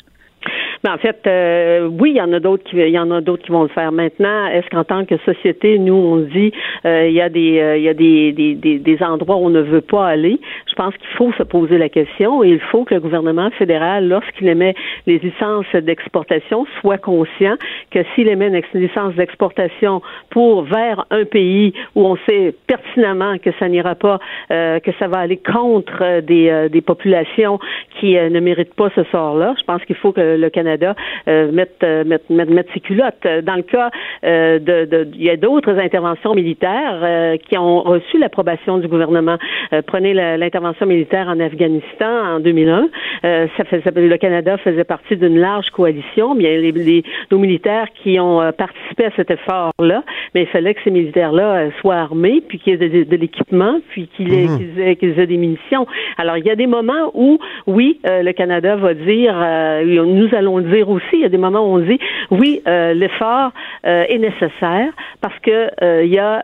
[0.83, 3.21] Mais en fait, euh, oui, il y en a d'autres qui, il y en a
[3.21, 3.91] d'autres qui vont le faire.
[3.91, 6.51] Maintenant, est-ce qu'en tant que société, nous, on dit,
[6.85, 9.45] euh, il y a des, euh, il y a des, des, des, des, endroits où
[9.45, 10.39] on ne veut pas aller?
[10.67, 14.07] Je pense qu'il faut se poser la question et il faut que le gouvernement fédéral,
[14.07, 14.73] lorsqu'il émet
[15.05, 17.55] les licences d'exportation, soit conscient
[17.91, 23.51] que s'il émet une licence d'exportation pour vers un pays où on sait pertinemment que
[23.59, 27.59] ça n'ira pas, que ça va aller contre des, des populations
[27.99, 30.95] qui ne méritent pas ce sort-là, je pense qu'il faut que le Canada Canada
[31.27, 31.51] euh,
[31.83, 33.27] euh, mettre, ses culottes.
[33.43, 33.89] Dans le cas
[34.23, 39.37] euh, de, il y a d'autres interventions militaires qui ont reçu l'approbation du gouvernement.
[39.87, 42.87] prenez l'intervention militaire en Afghanistan en 2001.
[43.23, 46.35] ça faisait, le Canada faisait partie d'une large coalition.
[46.35, 50.03] Bien, les, nos militaires qui ont participé à cet effort-là,
[50.33, 54.07] mais il fallait que ces militaires-là soient armés, puis qu'ils aient de, l'équipement, puis mhm.
[54.15, 55.85] qu'ils aient, aient, des munitions.
[56.17, 59.33] Alors, il y a des moments où, oui, le Canada va dire,
[59.85, 61.13] nous allons dire aussi.
[61.13, 63.51] Il y a des moments où on dit oui, euh, l'effort
[63.85, 66.41] euh, est nécessaire parce que euh, il y a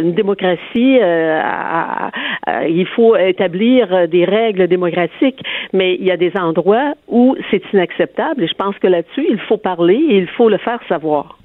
[0.00, 0.98] une démocratie.
[2.68, 8.44] il faut établir des règles démocratiques, mais il y a des endroits où c'est inacceptable.
[8.44, 11.38] Et je pense que là-dessus, il faut parler et il faut le faire savoir.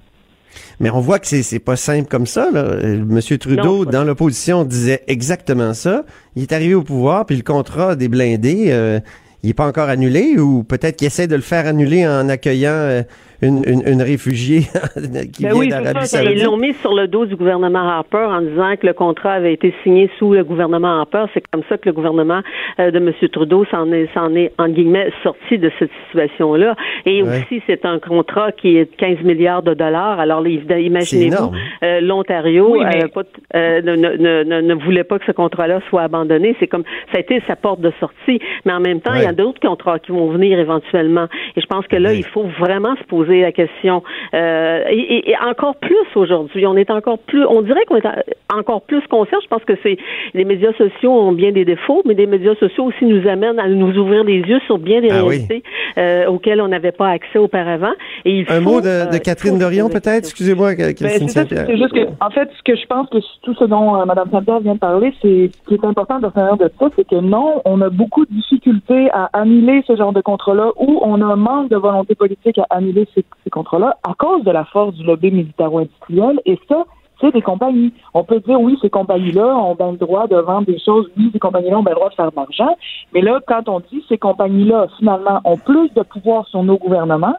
[0.79, 2.49] Mais on voit que c'est pas simple comme ça.
[2.51, 2.77] Là.
[3.05, 6.03] Monsieur Trudeau, dans l'opposition, disait exactement ça.
[6.35, 8.99] Il est arrivé au pouvoir, puis le contrat des blindés,
[9.45, 12.71] il n'est pas encore annulé ou peut-être qu'il essaie de le faire annuler en accueillant
[12.71, 13.03] euh,
[13.41, 14.61] une, une, une réfugiée
[15.33, 16.23] qui Ben vient oui, d'Arabie c'est ça.
[16.23, 16.45] Ils Saoudite.
[16.45, 19.73] l'ont mis sur le dos du gouvernement Harper en disant que le contrat avait été
[19.83, 21.25] signé sous le gouvernement Harper.
[21.33, 22.41] C'est comme ça que le gouvernement
[22.79, 23.11] euh, de M.
[23.31, 26.75] Trudeau s'en est, s'en est, en guillemets, sorti de cette situation-là.
[27.05, 27.39] Et Ouais.
[27.39, 30.19] aussi, c'est un contrat qui est de 15 milliards de dollars.
[30.19, 31.51] Alors, imaginez-vous,
[31.83, 35.25] euh, l'Ontario Oui, mais- euh, pas t- euh, ne, ne, ne, ne voulait pas que
[35.25, 36.55] ce contrat-là soit abandonné.
[36.59, 38.39] C'est comme ça a été sa porte de sortie.
[38.65, 41.27] Mais en même temps, il y a d'autres contrats qui vont venir éventuellement.
[41.55, 42.17] Et je pense que là, Ouais.
[42.19, 44.03] il faut vraiment se poser la question.
[44.33, 48.57] Euh, et, et- encore plus aujourd'hui, on est encore plus, on dirait qu'on est en-
[48.59, 49.37] encore plus conscient.
[49.43, 49.97] Je pense que c'est
[50.33, 53.67] les médias sociaux ont bien des défauts, mais les médias sociaux aussi nous amènent à
[53.67, 55.29] nous ouvrir les yeux sur bien des Ah oui.
[55.37, 55.63] réalités
[55.97, 57.93] euh, auxquelles on n'avait pas accès auparavant.
[58.25, 60.21] Et il Un faut, mot de, euh, de Catherine Dorion, poser la peut-être?
[60.23, 60.29] question.
[60.35, 61.65] Excusez-moi, Ben, Christine Saint-Pierre.
[61.67, 64.29] c'est juste que, en fait, ce que je pense que tout ce dont euh, Mme
[64.31, 67.15] Saint-Pierre vient de parler, c'est ce qui est important de retenir de ça, c'est que
[67.15, 71.25] non, on a beaucoup de difficultés à annuler ce genre de contrat-là ou on a
[71.25, 74.93] un manque de volonté politique à annuler ces, ces contrats-là à cause de la force
[74.95, 76.83] du lobby militaro-industriel et ça,
[77.21, 77.93] c'est des compagnies.
[78.13, 81.29] On peut dire oui, ces compagnies-là ont bien le droit de vendre des choses, oui,
[81.31, 82.75] ces compagnies-là ont bien le droit de faire de l'argent,
[83.13, 87.35] mais là, quand on dit ces compagnies-là, finalement, ont plus de pouvoir sur nos gouvernements,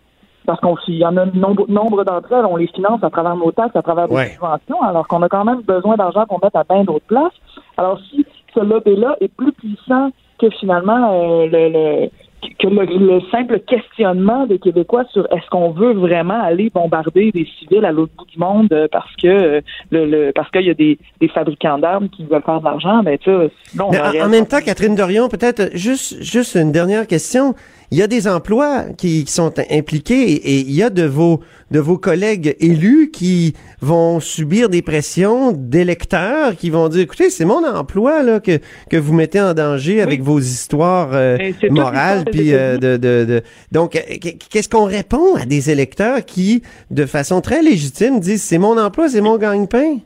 [0.47, 3.51] parce qu'on y en a nombre, nombre d'entre elles, on les finance à travers nos
[3.53, 4.29] taxes, à travers des Ouais.
[4.31, 7.35] subventions, alors qu'on a quand même besoin d'argent qu'on mette à bien d'autres places.
[7.77, 11.69] Alors si ce lobby-là est plus puissant que finalement euh, le,
[12.05, 12.11] le-
[12.59, 17.46] que le, le simple questionnement des Québécois sur est-ce qu'on veut vraiment aller bombarder des
[17.59, 20.70] civils à l'autre bout du monde euh, parce que euh, le, le- parce qu'il y
[20.70, 23.90] a des, des fabricants d'armes qui veulent faire de l'argent, ben tu sais, non, on
[23.90, 27.55] Mais va en, en même temps, Catherine Dorion, peut-être juste, juste une dernière question.
[27.92, 31.40] Il y a des emplois qui, qui sont impliqués et, il y a de vos,
[31.70, 37.44] de vos collègues élus qui vont subir des pressions d'électeurs qui vont dire, écoutez, c'est
[37.44, 38.59] mon emploi là que,
[38.90, 41.38] que vous mettez en danger avec vos histoires euh,
[41.70, 42.25] morales.
[42.31, 46.62] Puis euh, de, de, de- donc, euh, qu- qu'est-ce qu'on répond à des électeurs qui,
[46.90, 49.99] de façon très légitime, disent, c'est mon emploi, c'est mon gagne-pain?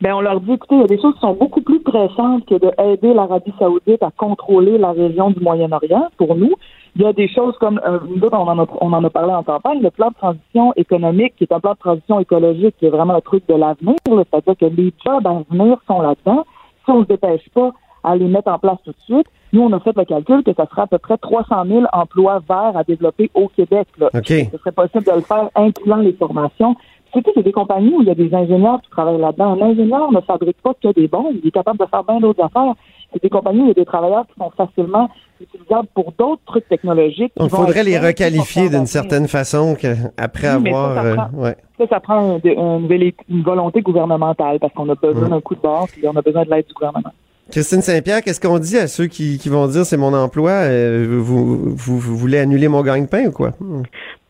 [0.00, 2.46] ben on leur dit écoutez, il y a des choses qui sont beaucoup plus pressantes
[2.46, 6.52] que de aider l'Arabie Saoudite à contrôler la région du Moyen-Orient pour nous.
[6.96, 9.10] Il y a des choses comme euh, nous autres, on en a on en a
[9.10, 12.76] parlé en campagne, le plan de transition économique, qui est un plan de transition écologique,
[12.78, 16.44] qui est vraiment un truc de l'avenir, c'est-à-dire que les jobs à venir sont là-dedans.
[16.84, 17.70] Si on ne se dépêche pas
[18.02, 20.54] à les mettre en place tout de suite, nous, on a fait le calcul que
[20.54, 23.88] ça sera à peu près 300 000 emplois verts à développer au Québec.
[23.98, 24.08] Là.
[24.14, 24.26] OK.
[24.28, 26.76] Ce serait possible de le faire incluant les formations.
[27.12, 29.60] C'est c'est des compagnies où il y a des ingénieurs qui travaillent là-dedans.
[29.60, 32.44] Un ingénieur ne fabrique pas que des bombes, il est capable de faire bien d'autres
[32.44, 32.74] affaires.
[33.12, 35.08] C'est des compagnies a des travailleurs qui sont facilement
[35.40, 37.32] utilisables pour d'autres trucs technologiques.
[37.40, 39.74] il faudrait les requalifier d'une certaine façon
[40.16, 40.94] après ça, avoir...
[40.94, 41.56] ça euh, ouais.
[41.78, 45.30] Ça, ça prend un- une, volonté gouvernementale parce qu'on a besoin Mm.
[45.30, 47.10] d'un coup de bord puis on a besoin de l'aide du gouvernement.
[47.50, 51.18] Christine Saint-Pierre, qu'est-ce qu'on dit à ceux qui, qui vont dire c'est mon emploi, euh,
[51.20, 53.50] vous, vous, vous voulez annuler mon gagne-pain ou quoi?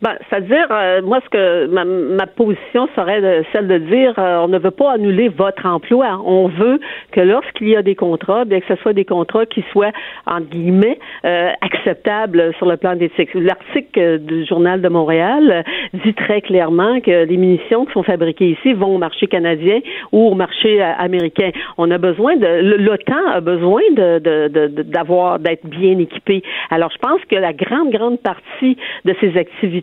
[0.02, 4.48] Ben, c'est-à-dire, euh, moi, ce que ma, ma position serait celle de dire, euh, on
[4.48, 6.20] ne veut pas annuler votre emploi.
[6.24, 6.80] On veut
[7.12, 9.92] que lorsqu'il y a des contrats, bien que ce soit des contrats qui soient
[10.26, 13.30] entre guillemets euh, acceptables sur le plan d'éthique.
[13.34, 18.50] L'article du journal de Montréal euh, dit très clairement que les munitions qui sont fabriquées
[18.50, 19.80] ici vont au marché canadien
[20.12, 21.50] ou au marché euh, américain.
[21.78, 24.18] On a besoin de l'OTAN a besoin de
[24.82, 26.42] d'avoir d'être bien équipé.
[26.70, 29.36] Alors, je pense que la grande grande partie de ces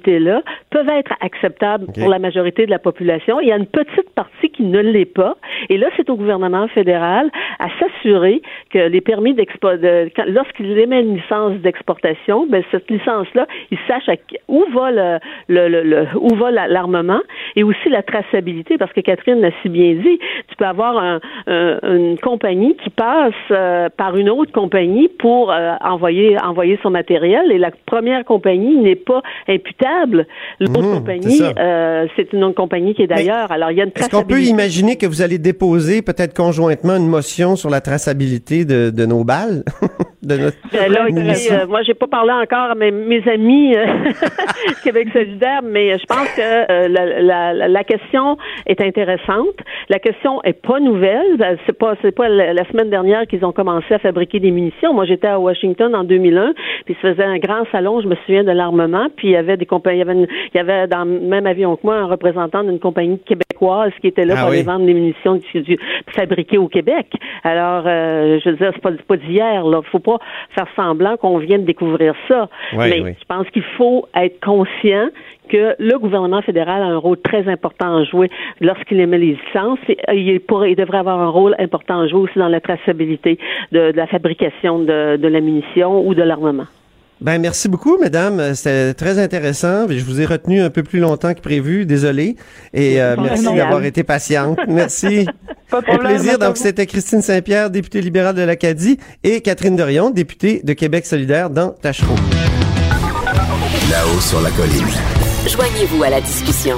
[0.08, 3.40] activités-là peuvent être acceptables pour la majorité de la population.
[3.40, 5.36] Il y a une petite partie qui ne l'est pas.
[5.70, 8.42] Et là, c'est au gouvernement fédéral à s'assurer
[8.72, 14.08] que les permis d'expo, de- lorsqu'il émet une licence d'exportation, ben, cette licence-là, il sache
[14.10, 14.16] à
[14.48, 17.22] où va le, le- le- le- où va la- l'armement
[17.58, 21.20] et aussi la traçabilité, parce que Catherine l'a si bien dit, tu peux avoir un-
[21.48, 26.92] un- une compagnie qui passe euh, par une autre compagnie pour euh, envoyer envoyer son
[26.92, 30.28] matériel et la première compagnie n'est pas imputable.
[30.60, 33.52] L'autre c'est compagnie, euh, c'est une autre compagnie qui est d'ailleurs.
[33.52, 34.52] Alors il y a une Est-ce qu'on peut traçabilité.
[34.52, 39.24] imaginer que vous allez déposer peut-être conjointement une motion sur la traçabilité de, de nos
[39.24, 39.64] balles?
[40.28, 43.76] de notre Ben là, écoutez, euh, moi, j'ai pas parlé encore à mes, mes amis
[43.76, 43.86] euh,
[44.84, 49.56] Québec solidaire, mais je pense que euh, la, la- la- question est intéressante.
[49.90, 51.42] La question est pas nouvelle.
[51.42, 54.52] Euh, C'est pas c'est pas la, la semaine dernière qu'ils ont commencé à fabriquer des
[54.52, 54.94] munitions.
[54.94, 56.54] Moi, j'étais à Washington en 2001,
[56.86, 58.02] puis se faisait un grand salon.
[58.02, 60.28] Je me souviens de l'armement, puis il y avait des compagnies, il y avait, une-
[60.54, 64.08] il y avait dans le même avion que moi un représentant d'une compagnie québécoise qui
[64.08, 64.58] était là Ah pour oui.
[64.58, 65.80] aller vendre des munitions du- du-
[66.16, 67.08] fabriquées au Québec.
[67.44, 69.66] Alors, euh, je veux dire, c'est pas, pas d'hier.
[69.66, 70.17] Là, faut pas
[70.56, 72.50] faire semblant qu'on vient de découvrir ça.
[72.74, 73.12] Oui, Mais oui.
[73.20, 75.10] je pense qu'il faut être conscient
[75.50, 79.80] que le gouvernement fédéral a un rôle très important à jouer lorsqu'il émet les licences.
[79.88, 82.60] Et, euh, il, pourrait- il devrait avoir un rôle important à jouer aussi dans la
[82.60, 83.40] traçabilité
[83.72, 86.66] de, de la fabrication de, de la munition ou de l'armement.
[87.20, 88.54] Ben merci beaucoup, mesdames.
[88.54, 89.88] C'était très intéressant.
[89.90, 91.86] Je vous ai retenu un peu plus longtemps que prévu.
[91.86, 92.36] Désolé.
[92.74, 94.60] Et euh, merci d'avoir été patiente.
[94.68, 95.26] Merci.
[95.70, 96.40] Pas de Un problème, plaisir.
[96.40, 101.50] Donc, c'était Christine Saint-Pierre, députée libérale de l'Acadie, et Catherine Dorion, députée de Québec solidaire
[101.50, 102.16] dans Tachereau.
[103.92, 104.88] Là-haut sur la colline.
[105.48, 106.78] Joignez-vous à la discussion.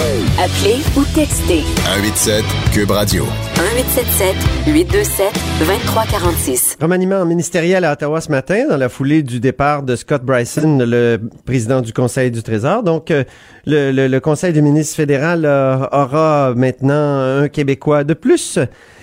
[0.00, 3.24] Appelez ou textez 187 Cube Radio.
[3.24, 4.34] 1877
[4.66, 6.76] 827 2346.
[6.82, 11.18] Remaniement ministériel à Ottawa ce matin, dans la foulée du départ de Scott Bryson, le
[11.46, 12.82] président du Conseil du Trésor.
[12.82, 13.24] Donc, euh,
[13.64, 18.58] le, le- le Conseil du ministre fédéral euh, aura maintenant un Québécois de plus.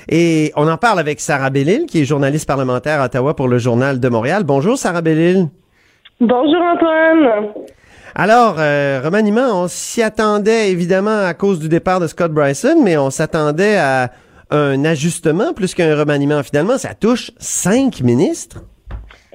[0.09, 3.57] Et on en parle avec Sarah Bellil, qui est journaliste parlementaire à Ottawa pour le
[3.57, 4.43] Journal de Montréal.
[4.43, 5.47] Bonjour, Sarah Bellil.
[6.21, 7.47] Bonjour Antoine.
[8.15, 12.95] Alors, euh, remaniement, on s'y attendait évidemment à cause du départ de Scott Bryson, mais
[12.95, 14.11] on s'attendait à
[14.51, 16.43] un ajustement plus qu'un remaniement.
[16.43, 18.61] Finalement, ça touche cinq ministres.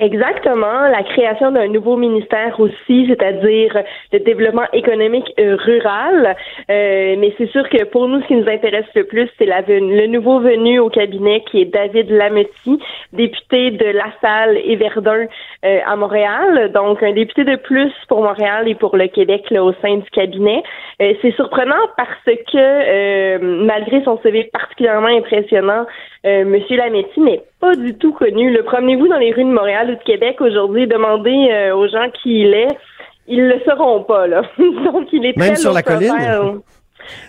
[0.01, 3.83] Exactement, la création d'un nouveau ministère aussi, c'est-à-dire
[4.13, 6.37] le développement économique euh, rural.
[6.71, 9.61] Euh, mais c'est sûr que pour nous, ce qui nous intéresse le plus, c'est la
[9.67, 12.79] le nouveau venu au cabinet qui est David Lametti,
[13.13, 15.27] député de La Salle et Verdun
[15.65, 16.71] euh, à Montréal.
[16.73, 20.11] Donc, un député de plus pour Montréal et pour le Québec là, au sein du
[20.11, 20.63] cabinet.
[21.03, 25.87] Euh, c'est surprenant parce que euh, malgré son CV particulièrement impressionnant,
[26.27, 28.51] euh, Monsieur Lametti n'est pas du tout connu.
[28.51, 32.11] Le promenez-vous dans les rues de Montréal ou de Québec aujourd'hui, demandez euh, aux gens
[32.23, 32.77] qui il est,
[33.27, 34.43] ils le sauront pas là.
[34.59, 36.13] Donc il est Même très sur la colline?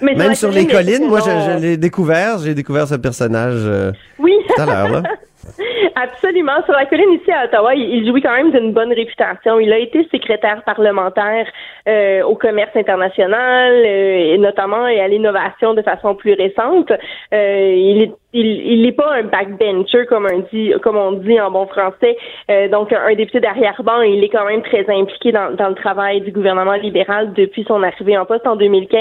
[0.01, 2.39] Mais Même sur les colline, collines, moi, je, l'ai découvert.
[2.39, 4.33] J'ai découvert ce personnage euh, Oui.
[4.47, 4.89] tout à l'heure.
[4.89, 5.03] là.
[5.95, 6.63] Absolument.
[6.65, 9.59] Sur la colline ici à Ottawa, il, il jouit quand même d'une bonne réputation.
[9.59, 11.45] Il a été secrétaire parlementaire
[11.87, 16.91] euh, au commerce international, euh, et notamment et à l'innovation de façon plus récente.
[17.33, 21.49] Euh, il est il, n'est pas un backbencher comme on dit comme on dit en
[21.51, 22.15] bon français.
[22.51, 26.21] Euh, donc un, député d'arrière-ban, il est quand même très impliqué dans, dans le travail
[26.21, 28.99] du gouvernement libéral depuis son arrivée en poste en 2015.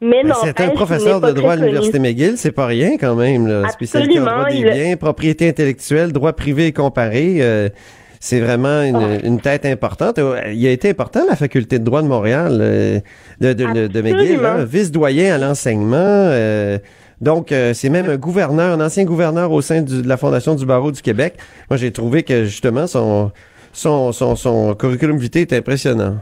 [0.00, 3.14] Mais Ben, non, C'est un professeur de droit à l'Université McGill, c'est pas rien quand
[3.16, 3.46] même.
[3.46, 3.68] Là.
[3.68, 7.36] Spécialité en droit des il- biens, propriété intellectuelle, droit privé et comparé.
[7.40, 7.68] euh,
[8.20, 9.26] c'est vraiment une, Ah.
[9.26, 10.18] une tête importante.
[10.18, 12.98] Euh, Il a été important à la faculté de droit de Montréal, euh,
[13.38, 15.96] de, de, de, de McGill, hein, vice-doyen à l'enseignement.
[15.98, 16.78] euh,
[17.24, 20.54] donc, euh, c'est même un gouverneur, un ancien gouverneur au sein du- de la Fondation
[20.54, 21.34] du barreau du Québec.
[21.70, 23.32] Moi, j'ai trouvé que justement son,
[23.72, 26.16] son, son, son curriculum vitae est impressionnant.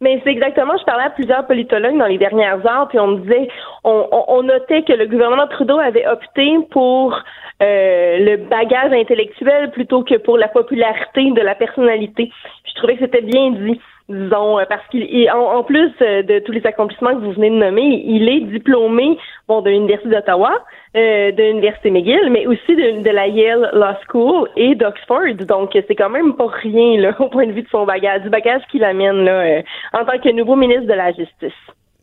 [0.00, 3.18] Mais c'est exactement, je parlais à plusieurs politologues dans les dernières heures, puis on me
[3.20, 3.46] disait,
[3.84, 7.14] on, on- on notait que le gouvernement Trudeau avait opté pour
[7.62, 12.32] euh, le bagage intellectuel plutôt que pour la popularité de la personnalité.
[12.66, 13.80] Je trouvais que c'était bien dit,
[14.12, 17.50] disons, euh, parce qu'il, il- en, plus euh, de tous les accomplissements que vous venez
[17.50, 20.52] de nommer, il est diplômé, bon, de l'Université d'Ottawa,
[20.96, 25.34] euh, de l'Université McGill, mais aussi de, de la Yale Law School et d'Oxford.
[25.48, 28.28] Donc, c'est quand même pas rien, là, au point de vue de son bagage, du
[28.30, 31.52] bagage qu'il amène, là, euh, en tant que nouveau ministre de la Justice.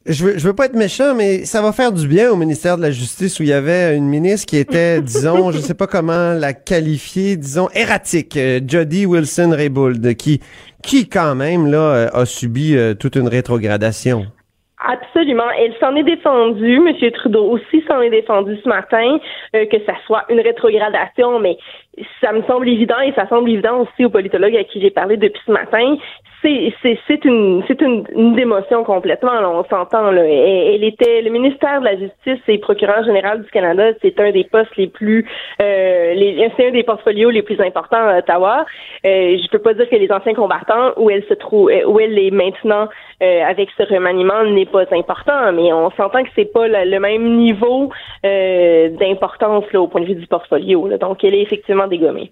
[0.05, 2.77] Je veux, je veux pas être méchant, mais ça va faire du bien au ministère
[2.77, 5.87] de la Justice où il y avait une ministre qui était, disons, je sais pas
[5.87, 10.39] comment la qualifier, disons, erratique, euh, Jody Wilson-Raybould, qui,
[10.81, 14.25] qui quand même, là, euh, a subi euh, toute une rétrogradation.
[14.81, 15.49] Absolument.
[15.57, 16.77] Elle s'en est défendue.
[16.87, 17.11] M.
[17.11, 19.19] Trudeau aussi s'en est défendu ce matin,
[19.53, 21.57] euh, que ça soit une rétrogradation, mais
[22.21, 25.17] ça me semble évident et ça semble évident aussi aux politologues à qui j'ai parlé
[25.17, 25.97] depuis ce matin.
[26.41, 29.33] C'est une c'est une, une démotion complètement.
[29.33, 30.11] Là, on s'entend.
[30.11, 33.91] Elle, elle était le ministère de la Justice et procureur général du Canada.
[34.01, 35.27] C'est un des postes les plus
[35.61, 36.13] euh,
[36.55, 38.65] c'est un des portfolios les plus importants à Ottawa.
[39.05, 42.17] Euh, je peux pas dire que les anciens combattants où elle se trouve où elle
[42.17, 42.87] est maintenant
[43.21, 47.35] euh, avec ce remaniement n'est pas important, mais on s'entend que c'est pas le, même
[47.37, 47.89] niveau
[48.25, 50.87] euh, d'importance au point de vue du portfolio.
[50.87, 50.97] Là.
[50.97, 52.31] Donc elle est effectivement dégommée.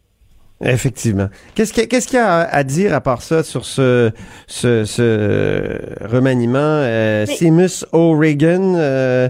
[0.64, 1.28] Effectivement.
[1.54, 4.10] Qu'est-ce qu'il y, a- y à, dire à part ça sur ce,
[4.48, 6.58] ce, ce remaniement?
[6.58, 9.30] Euh, Seamus O'Regan, euh,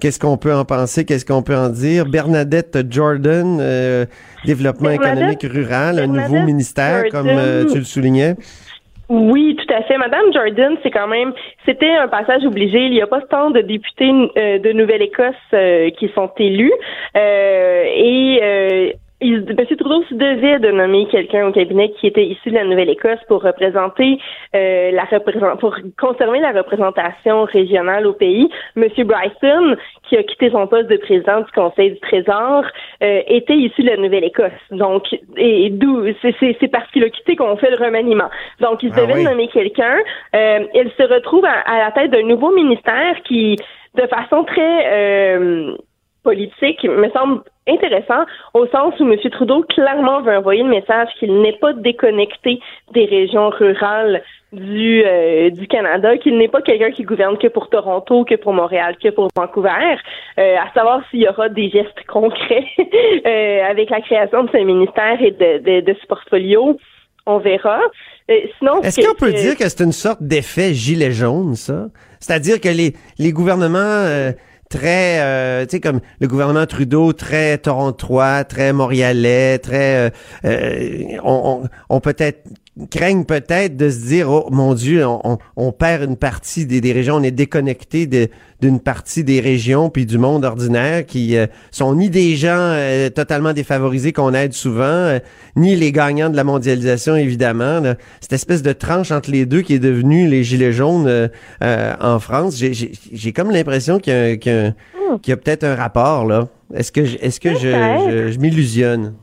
[0.00, 1.04] qu'est-ce qu'on peut en penser?
[1.04, 2.04] Qu'est-ce qu'on peut en dire?
[2.06, 4.06] Bernadette Jordan, euh,
[4.44, 7.36] développement Bernadette- économique rural, un nouveau ministère, Jordan.
[7.64, 8.36] comme tu le soulignais.
[9.08, 9.98] Oui, tout à fait.
[9.98, 11.32] Madame Jordan, c'est quand même,
[11.66, 12.78] c'était un passage obligé.
[12.84, 15.34] Il n'y a pas tant de députés de Nouvelle-Écosse
[15.98, 16.70] qui sont élus.
[17.16, 19.76] Et il, M.
[19.76, 23.42] Trudeau se devait de nommer quelqu'un au cabinet qui était issu de la Nouvelle-Écosse pour
[23.42, 24.18] représenter
[24.54, 28.48] euh, la représent pour conserver la représentation régionale au pays.
[28.76, 28.84] M.
[29.04, 29.76] Bryson,
[30.08, 32.64] qui a quitté son poste de président du Conseil du Trésor,
[33.02, 34.52] euh, était issu de la Nouvelle-Écosse.
[34.70, 35.04] Donc,
[35.36, 38.30] et d'où c'est- c'est c'est parce qu'il a quitté qu'on fait le remaniement.
[38.60, 39.24] Donc, il se Ah devait oui.
[39.24, 39.96] nommer quelqu'un.
[40.36, 43.56] Euh, elle se retrouve à, à la tête d'un nouveau ministère qui,
[43.96, 45.74] de façon très euh,
[46.22, 49.18] politique, me semble intéressant au sens où M.
[49.30, 52.60] Trudeau clairement veut envoyer le message qu'il n'est pas déconnecté
[52.92, 57.68] des régions rurales du euh, du Canada, qu'il n'est pas quelqu'un qui gouverne que pour
[57.68, 59.96] Toronto, que pour Montréal, que pour Vancouver,
[60.38, 62.66] euh, à savoir s'il y aura des gestes concrets
[63.26, 66.78] euh, avec la création de ce ministère et de, de, de ce portfolio.
[67.26, 67.80] On verra.
[68.58, 71.88] sinon, est-ce qu'on peut dire que c'est une sorte d'effet gilet jaune, ça?
[72.20, 74.32] C'est-à-dire que les les gouvernements
[74.68, 80.12] très, euh, tu sais, comme le gouvernement Trudeau, très torontois, très montréalais, très,
[80.44, 82.46] euh, on, on peut-être
[82.86, 86.92] craignent peut-être de se dire oh mon Dieu on, on perd une partie des, des,
[86.92, 88.06] régions on est déconnecté
[88.60, 93.10] d'une partie des régions puis du monde ordinaire qui euh, sont ni des gens euh,
[93.10, 95.18] totalement défavorisés qu'on aide souvent euh,
[95.56, 97.82] ni les gagnants de la mondialisation évidemment
[98.20, 102.56] cette espèce de tranche entre les deux qui est devenue les gilets jaunes en France
[102.56, 106.48] j'ai comme l'impression qu'il y a, qu'il y a, a peut-être un rapport là.
[106.74, 109.14] Est-ce que est-ce que je, je, je m'illusionne?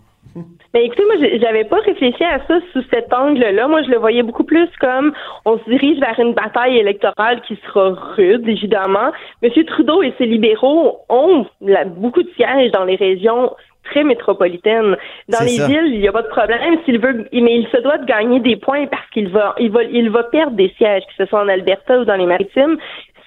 [0.76, 3.65] Ben écoutez, moi, j'avais pas réfléchi à ça sous cet angle-là.
[3.69, 5.13] Moi, je le voyais beaucoup plus comme
[5.45, 9.13] on se dirige vers une bataille électorale qui sera rude, évidemment.
[9.41, 11.45] Monsieur Trudeau et ses libéraux ont
[11.95, 13.55] beaucoup de sièges dans les régions
[13.86, 14.97] très métropolitaines.
[15.30, 16.59] Dans les villes, il n'y a pas de problème.
[16.84, 19.82] S'il veut, mais il se doit de gagner des points parce qu'il va, il va,
[19.84, 22.78] il va perdre des sièges, que ce soit en Alberta ou dans les Maritimes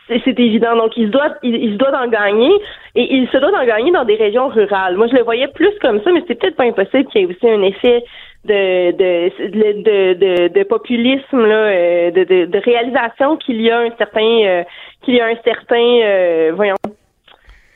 [0.09, 0.76] c'est évident.
[0.76, 2.50] Donc, il se doit, il, se doit d'en gagner
[2.94, 4.96] et il se doit d'en gagner dans des régions rurales.
[4.96, 7.26] Moi, je le voyais plus comme ça, mais c'est peut-être pas impossible qu'il y ait
[7.26, 8.04] aussi un effet
[8.44, 13.80] de de de, de, de populisme là, euh, de, de, de réalisation qu'il y a
[13.80, 14.62] un certain euh,
[15.02, 16.76] qu'il y a un certain euh, voyons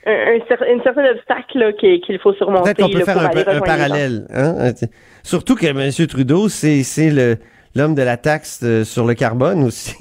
[0.06, 2.74] un, un, un certain obstacle qu'il faut surmonter.
[2.74, 4.26] Peut-être qu'on peut faire un, un parallèle.
[4.32, 4.72] Hein?
[5.22, 6.06] Surtout que M.
[6.08, 7.36] Trudeau, c'est c'est le
[7.74, 9.94] l'homme de la taxe euh, sur le carbone aussi.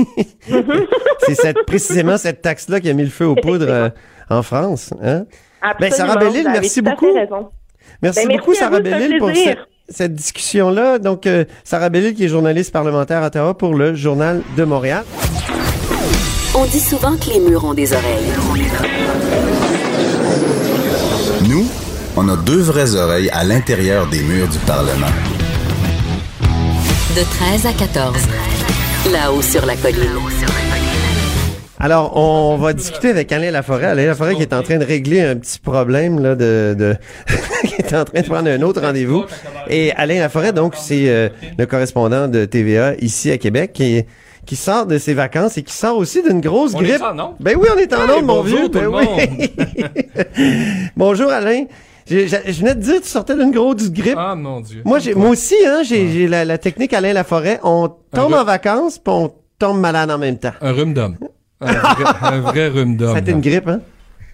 [0.49, 0.85] Mm-hmm.
[1.19, 3.89] c'est cette, précisément cette taxe-là qui a mis le feu aux poudres euh,
[4.29, 4.93] en France.
[5.01, 5.25] Hein?
[5.79, 7.13] Ben, Sarah Bellil, merci beaucoup.
[8.01, 9.31] Merci ben, beaucoup, Sarah Bellil, pour
[9.87, 10.97] cette, discussion-là.
[10.97, 15.03] Donc, euh, Sarah Bellil, qui est journaliste parlementaire à Ottawa pour le Journal de Montréal.
[16.55, 18.33] On dit souvent que les murs ont des oreilles.
[21.47, 21.65] Nous,
[22.17, 25.07] on a deux vraies oreilles à l'intérieur des murs du Parlement.
[27.15, 28.15] De 13 à 14.
[29.11, 30.07] Là-haut sur la colline.
[31.77, 33.87] Alors, on va discuter avec Alain Laforêt.
[33.87, 36.95] Alain Laforêt qui est en train de régler un petit problème là de, de
[37.67, 39.25] qui est en train de prendre un autre rendez-vous.
[39.67, 44.05] Et Alain Laforêt, donc, c'est euh, le correspondant de TVA ici à Québec qui
[44.45, 47.01] qui sort de ses vacances et qui sort aussi d'une grosse grippe.
[47.39, 48.69] ben oui, on est en hey, mon vieux.
[48.69, 49.51] Ben oui.
[50.95, 51.65] bonjour Alain.
[52.09, 54.15] Je, venais de dire, tu sortais d'une grosse grippe.
[54.17, 54.81] Ah, mon Dieu.
[54.85, 57.59] Moi, j'ai, moi aussi, hein, j'ai, la, la, technique Alain Laforêt.
[57.63, 60.53] On tombe en vacances, puis on tombe malade en même temps.
[60.61, 61.17] Un rhume d'homme.
[61.61, 63.15] Un vrai, un vrai rhume d'homme.
[63.15, 63.81] C'était une grippe, hein?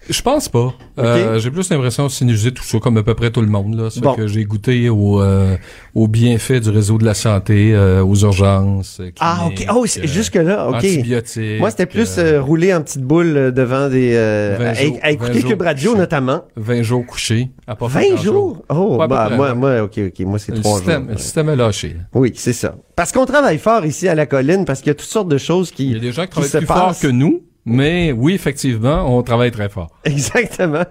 [0.08, 0.72] Je pense pas.
[0.98, 3.74] Euh, j'ai plus l'impression de sinuser tout ça comme à peu près tout le monde.
[3.78, 3.90] Là.
[3.90, 5.56] C'est que j'ai goûté au, euh,
[5.94, 9.00] au bienfait du réseau de la santé, euh, aux urgences.
[9.20, 9.66] ah, OK.
[9.72, 10.76] Oh, jusque-là, OK.
[10.76, 11.60] Antibiotiques.
[11.60, 14.16] Moi, c'était plus rouler en petite boule devant des...
[14.16, 16.44] à, écouter Cube Radio, notamment.
[16.56, 17.50] 20 jours couchés.
[17.66, 18.64] 20 jours?
[18.68, 20.20] Oh, bah, moi, moi, OK, OK.
[20.20, 21.02] Moi, c'est 3 jours.
[21.08, 21.96] Le système est lâché.
[22.14, 22.76] Oui, c'est ça.
[22.96, 25.38] Parce qu'on travaille fort ici à la colline, parce qu'il y a toutes sortes de
[25.38, 27.42] choses qui Il y a des gens qui, travaillent plus fort que nous.
[27.68, 29.90] Mais oui, effectivement, on travaille très fort.
[30.04, 30.84] Exactement.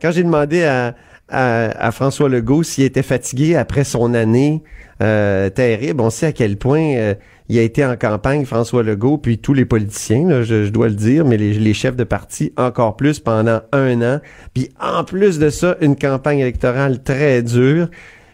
[0.00, 0.94] Quand j'ai demandé à,
[1.28, 4.62] à, François Legault s'il était fatigué après son année
[5.02, 7.14] euh, terrible, on sait à quel point euh,
[7.48, 11.24] il a été en campagne, François Legault, puis tous les politiciens, je, dois le dire,
[11.24, 14.20] mais les, chefs de parti encore plus pendant un an.
[14.54, 17.88] Puis en plus de ça, une campagne électorale très dure.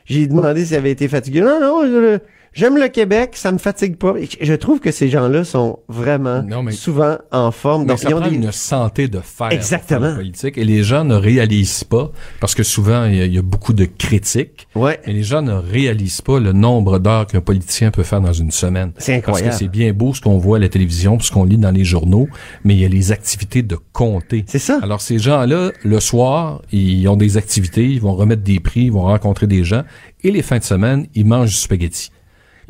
[0.04, 1.40] J'ai demandé s'il avait été fatigué.
[1.40, 2.18] Non, non, je,
[2.52, 4.14] J'aime le Québec, ça me fatigue pas.
[4.40, 7.86] Je trouve que ces gens-là sont vraiment souvent en forme.
[7.86, 10.14] Donc, ils ont une santé de fer Exactement.
[10.14, 13.84] politique et les gens ne réalisent pas parce que souvent il y, a beaucoup de
[13.84, 14.66] critiques.
[14.74, 14.98] Ouais.
[15.04, 18.50] Et les gens ne réalisent pas le nombre d'heures qu'un politicien peut faire dans une
[18.50, 18.92] semaine.
[18.98, 19.48] C'est incroyable.
[19.48, 21.70] Parce que c'est bien beau ce qu'on voit à la télévision, ce qu'on lit dans
[21.70, 22.28] les journaux,
[22.64, 24.44] mais il y a les activités de compter.
[24.48, 24.80] C'est ça.
[24.82, 28.92] Alors ces gens-là, le soir, ils ont des activités, ils vont remettre des prix, ils
[28.92, 29.84] vont rencontrer des gens
[30.24, 32.10] et les fins de semaine, ils mangent du spaghetti.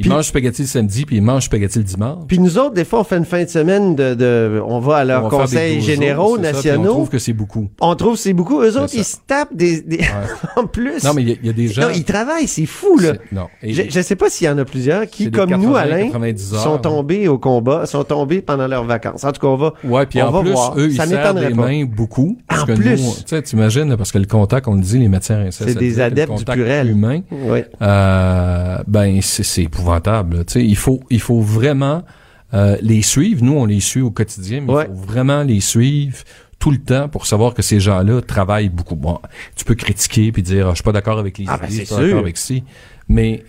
[0.05, 2.25] Ils mangent spaghetti le samedi, puis ils mangent spaghetti le dimanche.
[2.29, 4.15] Puis nous autres, des fois, on fait une fin de semaine de...
[4.15, 6.91] de on va à leurs conseils généraux nationaux.
[6.91, 7.69] on trouve que c'est beaucoup.
[7.81, 8.61] On trouve que c'est beaucoup.
[8.63, 9.81] Eux autres, ils se tapent des...
[9.83, 10.01] des...
[10.57, 11.05] en plus.
[11.05, 11.83] Non, mais il y, a des gens...
[11.83, 13.15] Non, ils travaillent, c'est fou, là.
[13.33, 13.49] Non.
[13.63, 17.29] je, ne sais pas s'il y en a plusieurs qui, comme nous, Alain, sont tombés
[17.29, 19.25] au combat, sont tombés pendant leurs vacances.
[19.25, 22.39] En tout cas, on va Ouais, puis en plus, eux, ils serrent les mains beaucoup.
[22.49, 23.01] En plus.
[23.01, 26.37] Tu sais, t'imagines, parce que le contact, on le dit, les matières C'est des adeptes
[26.37, 26.91] du purel.
[26.91, 27.21] humain.
[27.31, 27.61] Oui.
[27.83, 32.05] Euh, ben, c'est épouvantable, tu sais il faut, il faut vraiment
[32.53, 33.45] euh, les suivre.
[33.45, 36.17] Nous, on les suit au quotidien, mais il faut vraiment les suivre
[36.59, 38.97] tout le temps pour savoir que ces gens-là travaillent beaucoup.
[38.97, 39.19] Bon,
[39.57, 41.75] tu peux critiquer puis dire, ah, je suis pas d'accord avec les Ah, ben, idées,
[41.75, 42.65] je c'est suis pas d'accord avec ci,
[43.09, 43.45] mais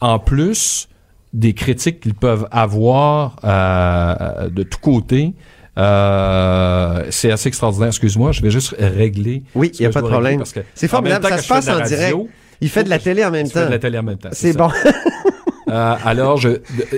[0.00, 0.88] en plus
[1.32, 5.34] des critiques qu'ils peuvent avoir euh, de tous côtés,
[5.76, 7.88] euh, c'est assez extraordinaire.
[7.88, 9.42] Excuse-moi, je vais juste régler.
[9.54, 10.42] Oui, il n'y a pas je de problème.
[10.74, 12.16] C'est formidable, temps ça se je passe en radio, direct.
[12.60, 13.66] Il fait de la télé en même tu fais temps.
[13.66, 14.28] de la télé en même temps.
[14.32, 14.70] C'est bon.
[15.74, 16.50] Euh, alors, je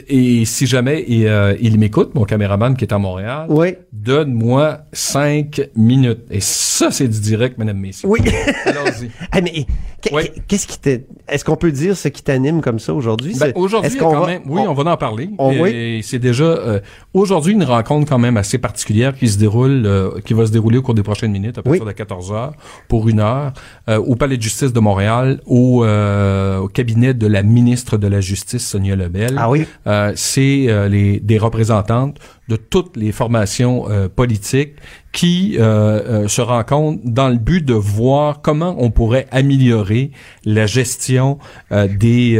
[0.08, 3.74] et si jamais il, euh, il m'écoute, mon caméraman qui est à Montréal, oui.
[3.92, 6.20] donne-moi cinq minutes.
[6.30, 8.08] Et ça, c'est du direct, mesdames, messieurs.
[8.08, 8.20] Oui.
[8.66, 9.10] Allons-y.
[9.32, 9.64] Ah, mais
[10.02, 13.34] qu'est- qu'est-ce qui te, est-ce qu'on peut dire ce qui t'anime comme ça aujourd'hui?
[13.40, 15.30] Ben, aujourd'hui, est-ce qu'on quand va- même, oui, on, va en parler.
[15.38, 16.02] on- et oui.
[16.02, 16.80] c'est déjà euh,
[17.14, 19.88] aujourd'hui une rencontre quand même assez particulière qui se déroule,
[20.24, 22.52] qui va se dérouler au cours des prochaines minutes, à partir de 14 heures
[22.88, 23.52] pour une heure,
[23.88, 28.65] au Palais de justice de Montréal, au, au cabinet de la ministre de la Justice
[28.66, 29.36] Sonia Lebel.
[29.38, 29.66] Ah oui.
[29.86, 34.74] Euh, c'est euh, les des représentantes de toutes les formations euh, politiques
[35.12, 40.10] qui se rencontrent dans le but de voir comment on pourrait améliorer
[40.44, 41.38] la gestion
[41.70, 42.38] des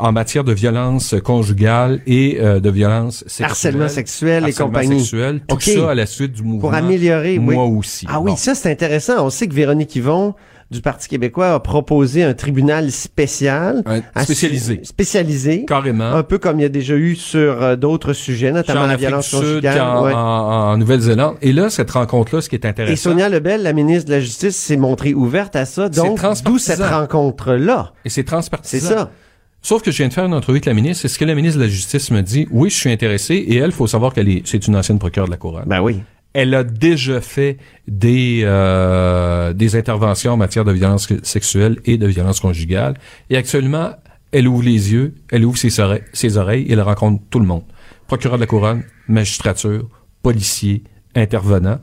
[0.00, 4.98] en matière de violence conjugale et de violence sexuelle, Harcèlement sexuel et compagnie.
[4.98, 6.62] sexuel, tout ça à la suite du mouvement.
[6.62, 7.54] Pour améliorer, oui.
[7.54, 8.06] Moi aussi.
[8.08, 8.36] Ah oui, Bon.
[8.36, 9.24] ça c'est intéressant.
[9.24, 10.34] On sait que Véronique Yvon
[10.70, 14.80] du Parti québécois a proposé un tribunal spécial, Un à- spécialisé.
[14.82, 16.12] spécialisé, Carrément.
[16.12, 18.96] un peu comme il y a déjà eu sur euh, d'autres sujets, notamment en la
[18.96, 19.78] violence conjugale.
[19.78, 20.12] qu'en- ouais.
[20.12, 21.36] en, en Nouvelle-Zélande.
[21.40, 22.92] Et là, cette rencontre-là, ce qui est intéressant.
[22.92, 25.88] Et Sonia Lebel, la ministre de la Justice, s'est montrée ouverte à ça.
[25.88, 27.92] Donc, d'où cette rencontre-là.
[28.04, 28.88] Et c'est transpartisan.
[28.88, 29.10] C'est ça.
[29.62, 31.02] Sauf que je viens de faire une entrevue avec la ministre.
[31.02, 32.46] C'est ce que la ministre de la Justice me dit.
[32.52, 33.34] Oui, je suis intéressé.
[33.34, 35.64] Et elle, faut savoir qu'elle est, c'est une ancienne procureure de la Couronne.
[35.66, 36.02] Ben oui.
[36.38, 37.56] Elle a déjà fait
[37.88, 42.92] des euh, des interventions en matière de violence sexuelle et de violence conjugale.
[43.30, 43.92] Et actuellement,
[44.32, 47.46] elle ouvre les yeux, elle ouvre ses oreilles, ses oreilles et elle rencontre tout le
[47.46, 47.62] monde.
[48.06, 49.88] Procureur de la Couronne, magistrature,
[50.22, 50.84] policier,
[51.14, 51.78] intervenant.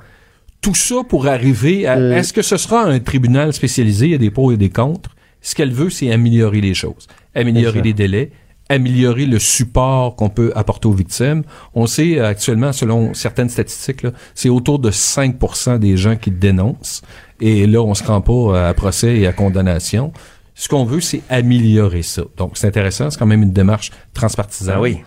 [0.61, 1.97] Tout ça pour arriver à...
[1.97, 2.15] Euh.
[2.15, 4.05] Est-ce que ce sera un tribunal spécialisé?
[4.05, 5.15] Il y a des pour et des contre.
[5.41, 7.07] Ce qu'elle veut, c'est améliorer les choses.
[7.33, 8.29] Améliorer les délais,
[8.69, 11.43] améliorer le support qu'on peut apporter aux victimes.
[11.73, 17.01] On sait euh, actuellement, selon certaines statistiques, c'est autour de 5% des gens qui dénoncent.
[17.41, 20.13] Et là, on se rend pas euh, à procès et à condamnation.
[20.55, 22.23] Ce qu'on veut, c'est améliorer ça.
[22.37, 23.09] Donc, c'est intéressant.
[23.09, 24.75] C'est quand même une démarche transpartisane.
[24.75, 24.97] Ben oui.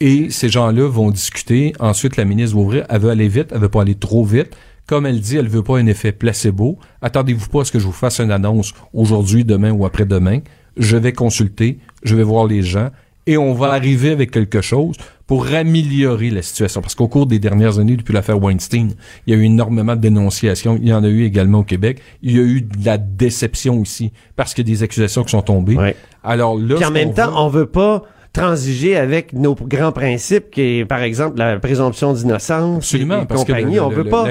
[0.00, 1.72] Et ces gens-là vont discuter.
[1.80, 2.86] Ensuite, la ministre va ouvrir.
[2.88, 3.48] Elle veut aller vite.
[3.52, 4.56] Elle veut pas aller trop vite.
[4.86, 6.78] Comme elle dit, elle veut pas un effet placebo.
[7.00, 10.40] Attendez-vous pas à ce que je vous fasse une annonce aujourd'hui, demain ou après-demain.
[10.76, 11.78] Je vais consulter.
[12.02, 12.90] Je vais voir les gens.
[13.26, 14.96] Et on va arriver avec quelque chose
[15.26, 16.82] pour améliorer la situation.
[16.82, 18.92] Parce qu'au cours des dernières années, depuis l'affaire Weinstein,
[19.26, 20.78] il y a eu énormément de dénonciations.
[20.80, 22.02] Il y en a eu également au Québec.
[22.22, 25.30] Il y a eu de la déception aussi parce qu'il y a des accusations qui
[25.30, 25.76] sont tombées.
[25.76, 25.96] Ouais.
[26.22, 28.02] Alors là, Puis en même temps, on veut pas
[28.34, 33.44] transiger avec nos grands principes, qui est, par exemple, la présomption d'innocence Absolument, et, parce
[33.44, 33.76] que compagnie.
[33.76, 34.28] le- on veut le- pas, on pas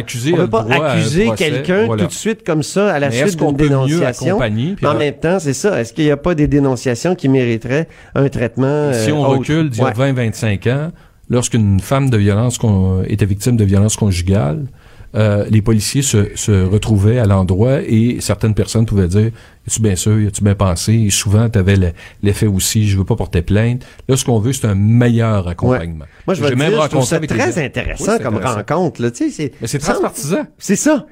[0.91, 2.03] accuser quelqu'un voilà.
[2.03, 4.37] tout de suite comme ça à la Mais suite d'une peut mieux dénonciation.
[4.39, 5.79] Mais en même temps, c'est ça.
[5.79, 9.39] Est-ce qu'il n'y a pas des dénonciations qui mériteraient un traitement Si euh, on autre?
[9.39, 10.11] recule d'il y a Ouais.
[10.13, 10.91] 20-25 ans,
[11.29, 12.59] lorsqu'une femme de violence
[13.07, 14.65] était victime de violence conjugale,
[15.15, 19.31] euh, les policiers se, se retrouvaient à l'endroit et certaines personnes pouvaient dire
[19.67, 21.75] Es-tu bien sûr, as-tu bien pensé Et souvent, tu avais
[22.21, 23.83] l'effet aussi Je veux pas porter plainte.
[24.07, 26.05] Là, ce qu'on veut, c'est un meilleur accompagnement.
[26.27, 28.55] Moi, je même dire, je trouve rencontré ça avec les très intéressant Oui, comme intéressant.
[28.57, 29.01] rencontre.
[29.01, 30.47] Là, tu sais, c'est, Mais c'est transpartisan.
[30.57, 31.05] C'est ça.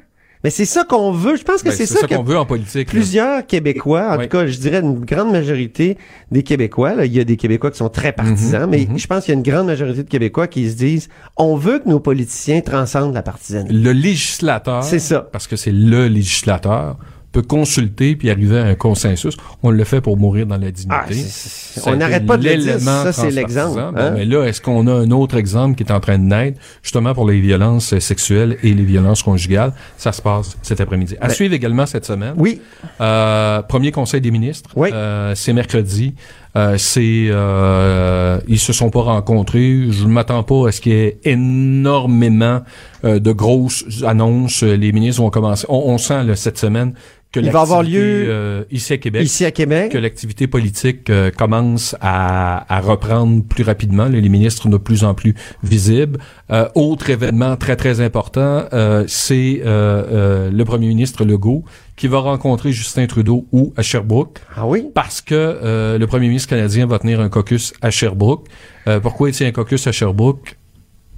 [0.44, 1.36] Mais c'est ça qu'on veut.
[1.36, 2.88] Je pense que Ben, c'est ça, qu'on veut en politique.
[2.88, 2.92] là.
[3.00, 4.24] Plusieurs Québécois, en Oui.
[4.28, 5.98] tout cas, je dirais une grande majorité
[6.32, 8.98] des Québécois, là, il y a des Québécois qui sont très partisans, Mhm, mais mhm.
[8.98, 11.80] je pense qu'il y a une grande majorité de Québécois qui se disent on veut
[11.80, 13.74] que nos politiciens transcendent la partisanerie.
[13.74, 15.22] Le législateur, C'est ça.
[15.32, 16.98] parce que c'est le législateur,
[17.32, 19.38] peut consulter puis arriver à un consensus.
[19.64, 20.92] On le fait pour mourir dans la dignité.
[20.92, 23.94] Ah, on n'arrête pas de le dire, ça, c'est l'exemple, hein?
[23.96, 26.60] Bon, mais là, est-ce qu'on a un autre exemple qui est en train de naître,
[26.84, 29.74] justement pour les violences sexuelles et les violences conjugales?
[29.98, 31.16] Ça se passe cet après-midi.
[31.22, 32.34] À Ben- suivre également cette semaine.
[32.38, 32.62] Oui.
[33.00, 34.70] Euh, premier conseil des ministres.
[34.76, 34.90] Oui.
[34.94, 36.14] Euh, c'est mercredi.
[36.56, 39.86] Euh, c'est euh, ils se sont pas rencontrés.
[39.90, 42.62] Je ne m'attends pas à ce qu'il y ait énormément
[43.06, 44.64] euh, de grosses annonces.
[44.64, 45.66] Les ministres vont commencer.
[45.70, 46.94] On, on sent là, cette semaine
[47.32, 50.48] que Il va avoir l'activité, lieu euh, ici à Québec Ici à Québec, que l'activité
[50.48, 54.06] politique euh, commence à, à reprendre plus rapidement.
[54.06, 55.34] Les ministres de plus en plus
[55.64, 56.20] visibles.
[56.52, 58.66] Euh, autre événement très très important,
[59.08, 61.64] c'est le premier ministre Legault
[62.02, 66.30] qui va rencontrer Justin Trudeau ou à Sherbrooke ah oui, parce que euh, le premier
[66.30, 68.48] ministre canadien va tenir un caucus à Sherbrooke.
[68.88, 70.58] Euh, pourquoi il tient un caucus à Sherbrooke?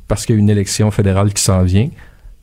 [0.10, 1.88] Parce qu'il y a une élection fédérale qui s'en vient.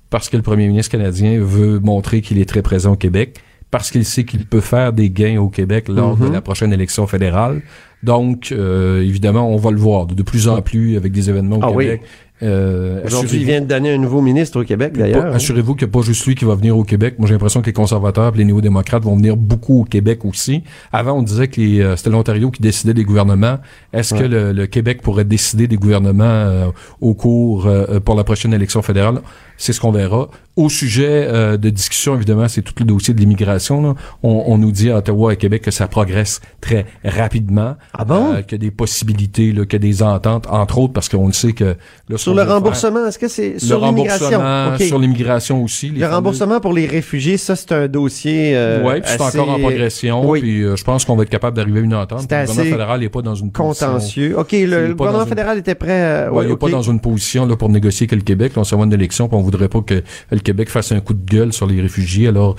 [0.09, 3.37] Parce que le premier ministre canadien veut montrer qu'il est très présent au Québec.
[3.71, 6.29] Parce qu'il sait qu'il peut faire des gains au Québec lors Mhm.
[6.29, 7.61] de la prochaine élection fédérale.
[8.03, 11.59] Donc, euh, évidemment, on va le voir de, de plus en plus avec des événements
[11.59, 11.99] au Ah oui.
[12.43, 15.27] Euh, Aujourd'hui, il vient de donner un nouveau ministre au Québec, d'ailleurs.
[15.35, 17.17] Assurez-vous qu'il n'y a pas juste lui qui va venir au Québec.
[17.19, 20.63] Moi, j'ai l'impression que les conservateurs et les néo-démocrates vont venir beaucoup au Québec aussi.
[20.93, 23.59] Avant, on disait que euh, c'était l'Ontario qui décidait des gouvernements.
[23.93, 26.67] Est-ce que le, le Québec pourrait décider des gouvernements euh,
[27.01, 29.21] au cours euh, pour la prochaine élection fédérale?
[29.57, 30.31] C'est ce qu'on verra.
[30.57, 33.95] Au sujet euh, de discussion, évidemment, c'est tout le dossier de l'immigration.
[34.23, 37.77] On, on nous dit à Ottawa et Québec que ça progresse très rapidement.
[37.93, 38.33] Ah bon?
[38.33, 41.27] Euh, qu'il y a des possibilités, qu'il y a des ententes, entre autres, parce qu'on
[41.27, 41.77] le sait que...
[42.09, 44.41] là, Sur le remboursement, est-ce que c'est sur l'immigration?
[44.79, 45.91] sur l'immigration aussi.
[45.91, 48.53] les Le remboursement pour les réfugiés, ça, c'est un dossier.
[48.57, 50.29] Euh, oui, puis c'est encore en progression.
[50.29, 50.41] Oui.
[50.41, 52.23] Puis euh, je pense qu'on va être capable d'arriver à une entente.
[52.23, 53.87] Le gouvernement fédéral n'est pas dans une position.
[53.89, 54.39] Contentieux.
[54.39, 55.91] OK, le, gouvernement une- fédéral était prêt.
[55.91, 58.53] euh, ouais, il n'est pas dans une position là, pour négocier que le Québec.
[58.55, 61.01] Là, on s'en va une élection, puis on voudrait pas que le Québec fasse un
[61.01, 62.57] coup de gueule sur les réfugiés, alors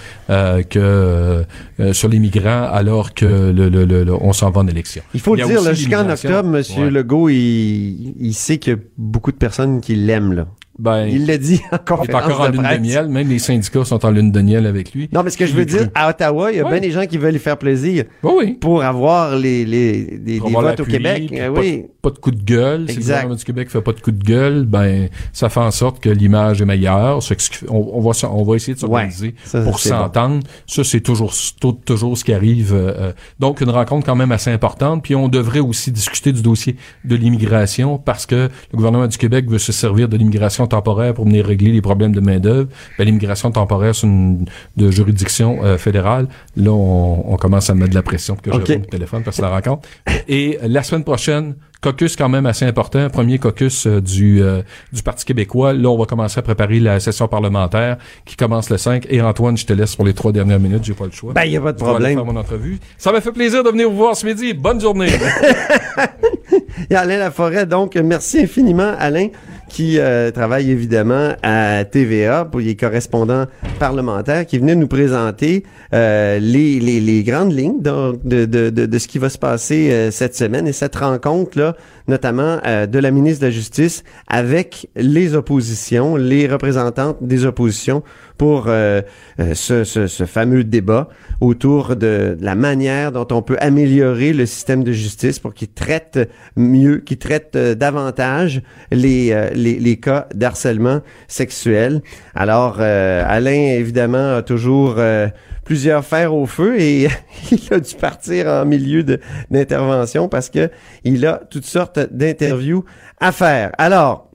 [0.69, 1.45] que
[1.93, 5.01] sur les migrants, alors que le, le, le- le- on s'en va en élection.
[5.13, 6.63] Il faut le dire, jusqu'en octobre, M.
[6.83, 6.89] Ouais.
[6.89, 10.45] Legault, il, il sait qu'il y a beaucoup de personnes qui l'aiment.
[10.79, 12.77] Ben, Il l'a dit en il est conférence encore en de lune presse.
[12.77, 13.07] de miel.
[13.09, 15.09] Même les syndicats sont en lune de miel avec lui.
[15.13, 16.71] Non, mais ce que je veux dire, à Ottawa, il y a Ouais.
[16.71, 18.51] bien des gens qui veulent lui faire plaisir Oui, oui.
[18.53, 20.03] pour avoir les, les,
[20.39, 21.29] Pour des avoir votes au Québec.
[21.33, 21.83] Euh, pas, oui.
[22.01, 22.85] pas de coup de gueule.
[22.87, 23.13] Si le Exact.
[23.15, 26.09] gouvernement du Québec fait pas de coup de gueule, ben ça fait en sorte que
[26.09, 27.19] l'image est meilleure.
[27.69, 29.77] On, on va, on va essayer de s'organiser Ouais, pour bon.
[29.77, 30.39] s'entendre.
[30.67, 31.33] Ça, c'est toujours,
[31.85, 32.73] toujours ce qui arrive.
[32.73, 33.13] euh, euh.
[33.39, 35.03] donc, une rencontre quand même assez importante.
[35.03, 39.47] Puis, on devrait aussi discuter du dossier de l'immigration parce que le gouvernement du Québec
[39.49, 42.67] veut se servir de l'immigration temporaire pour venir régler les problèmes de main-d'œuvre.
[42.97, 44.45] Ben, l'immigration temporaire, c'est une
[44.77, 46.27] de juridiction euh, fédérale.
[46.57, 49.23] Là, on, on commence à mettre de la pression pour que je réponde au téléphone
[49.23, 49.87] parce que la rencontre.
[50.27, 54.61] Et euh, la semaine prochaine, caucus quand même assez important, premier caucus euh, du, euh,
[54.93, 55.73] du Parti québécois.
[55.73, 59.07] Là, on va commencer à préparer la session parlementaire qui commence le 5.
[59.09, 61.33] Et Antoine, je te laisse pour les trois dernières minutes, j'ai pas le choix.
[61.33, 62.15] Ben, il a pas de Je problème.
[62.15, 62.79] faire mon entrevue.
[62.97, 64.53] Ça m'a fait plaisir de venir vous voir ce midi.
[64.53, 65.09] Bonne journée.
[66.89, 69.27] Et Alain Laforêt, donc, merci infiniment, Alain,
[69.71, 73.45] qui euh, travaille évidemment à TVA pour les correspondants
[73.79, 75.63] parlementaires, qui venait nous présenter
[75.93, 79.91] euh, les, les, les grandes lignes de, de, de, de ce qui va se passer
[79.91, 81.75] euh, cette semaine et cette rencontre-là,
[82.07, 88.03] notamment euh, de la ministre de la Justice avec les oppositions, les représentantes des oppositions
[88.37, 89.01] pour euh,
[89.39, 91.07] euh, ce, ce, ce fameux débat
[91.41, 96.29] autour de la manière dont on peut améliorer le système de justice pour qu'il traite
[96.55, 98.61] mieux, qu'il traite euh, davantage
[98.91, 102.01] les, euh, les, les cas d'harcèlement sexuel.
[102.35, 105.27] Alors, euh, Alain, évidemment, a toujours euh,
[105.65, 107.07] plusieurs fers au feu et
[107.51, 109.03] il a dû partir en milieu
[109.49, 110.69] d'intervention parce que
[111.03, 112.85] il a toutes sortes d'interviews
[113.19, 113.71] à faire.
[113.79, 114.30] Alors,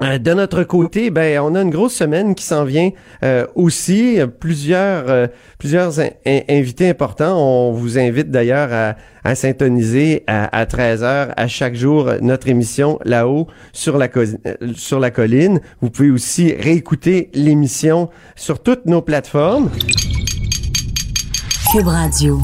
[0.00, 2.90] de notre côté, ben on a une grosse semaine qui s'en vient
[3.22, 4.20] euh, aussi.
[4.20, 5.26] Euh, Plusieurs euh,
[6.48, 7.38] invités importants.
[7.38, 12.98] On vous invite d'ailleurs à, syntoniser à, à 13h à chaque jour euh, notre émission
[13.04, 14.26] là-haut sur la euh,
[14.74, 15.60] sur la colline.
[15.80, 19.70] Vous pouvez aussi réécouter l'émission sur toutes nos plateformes.
[21.72, 22.40] Cube Radio.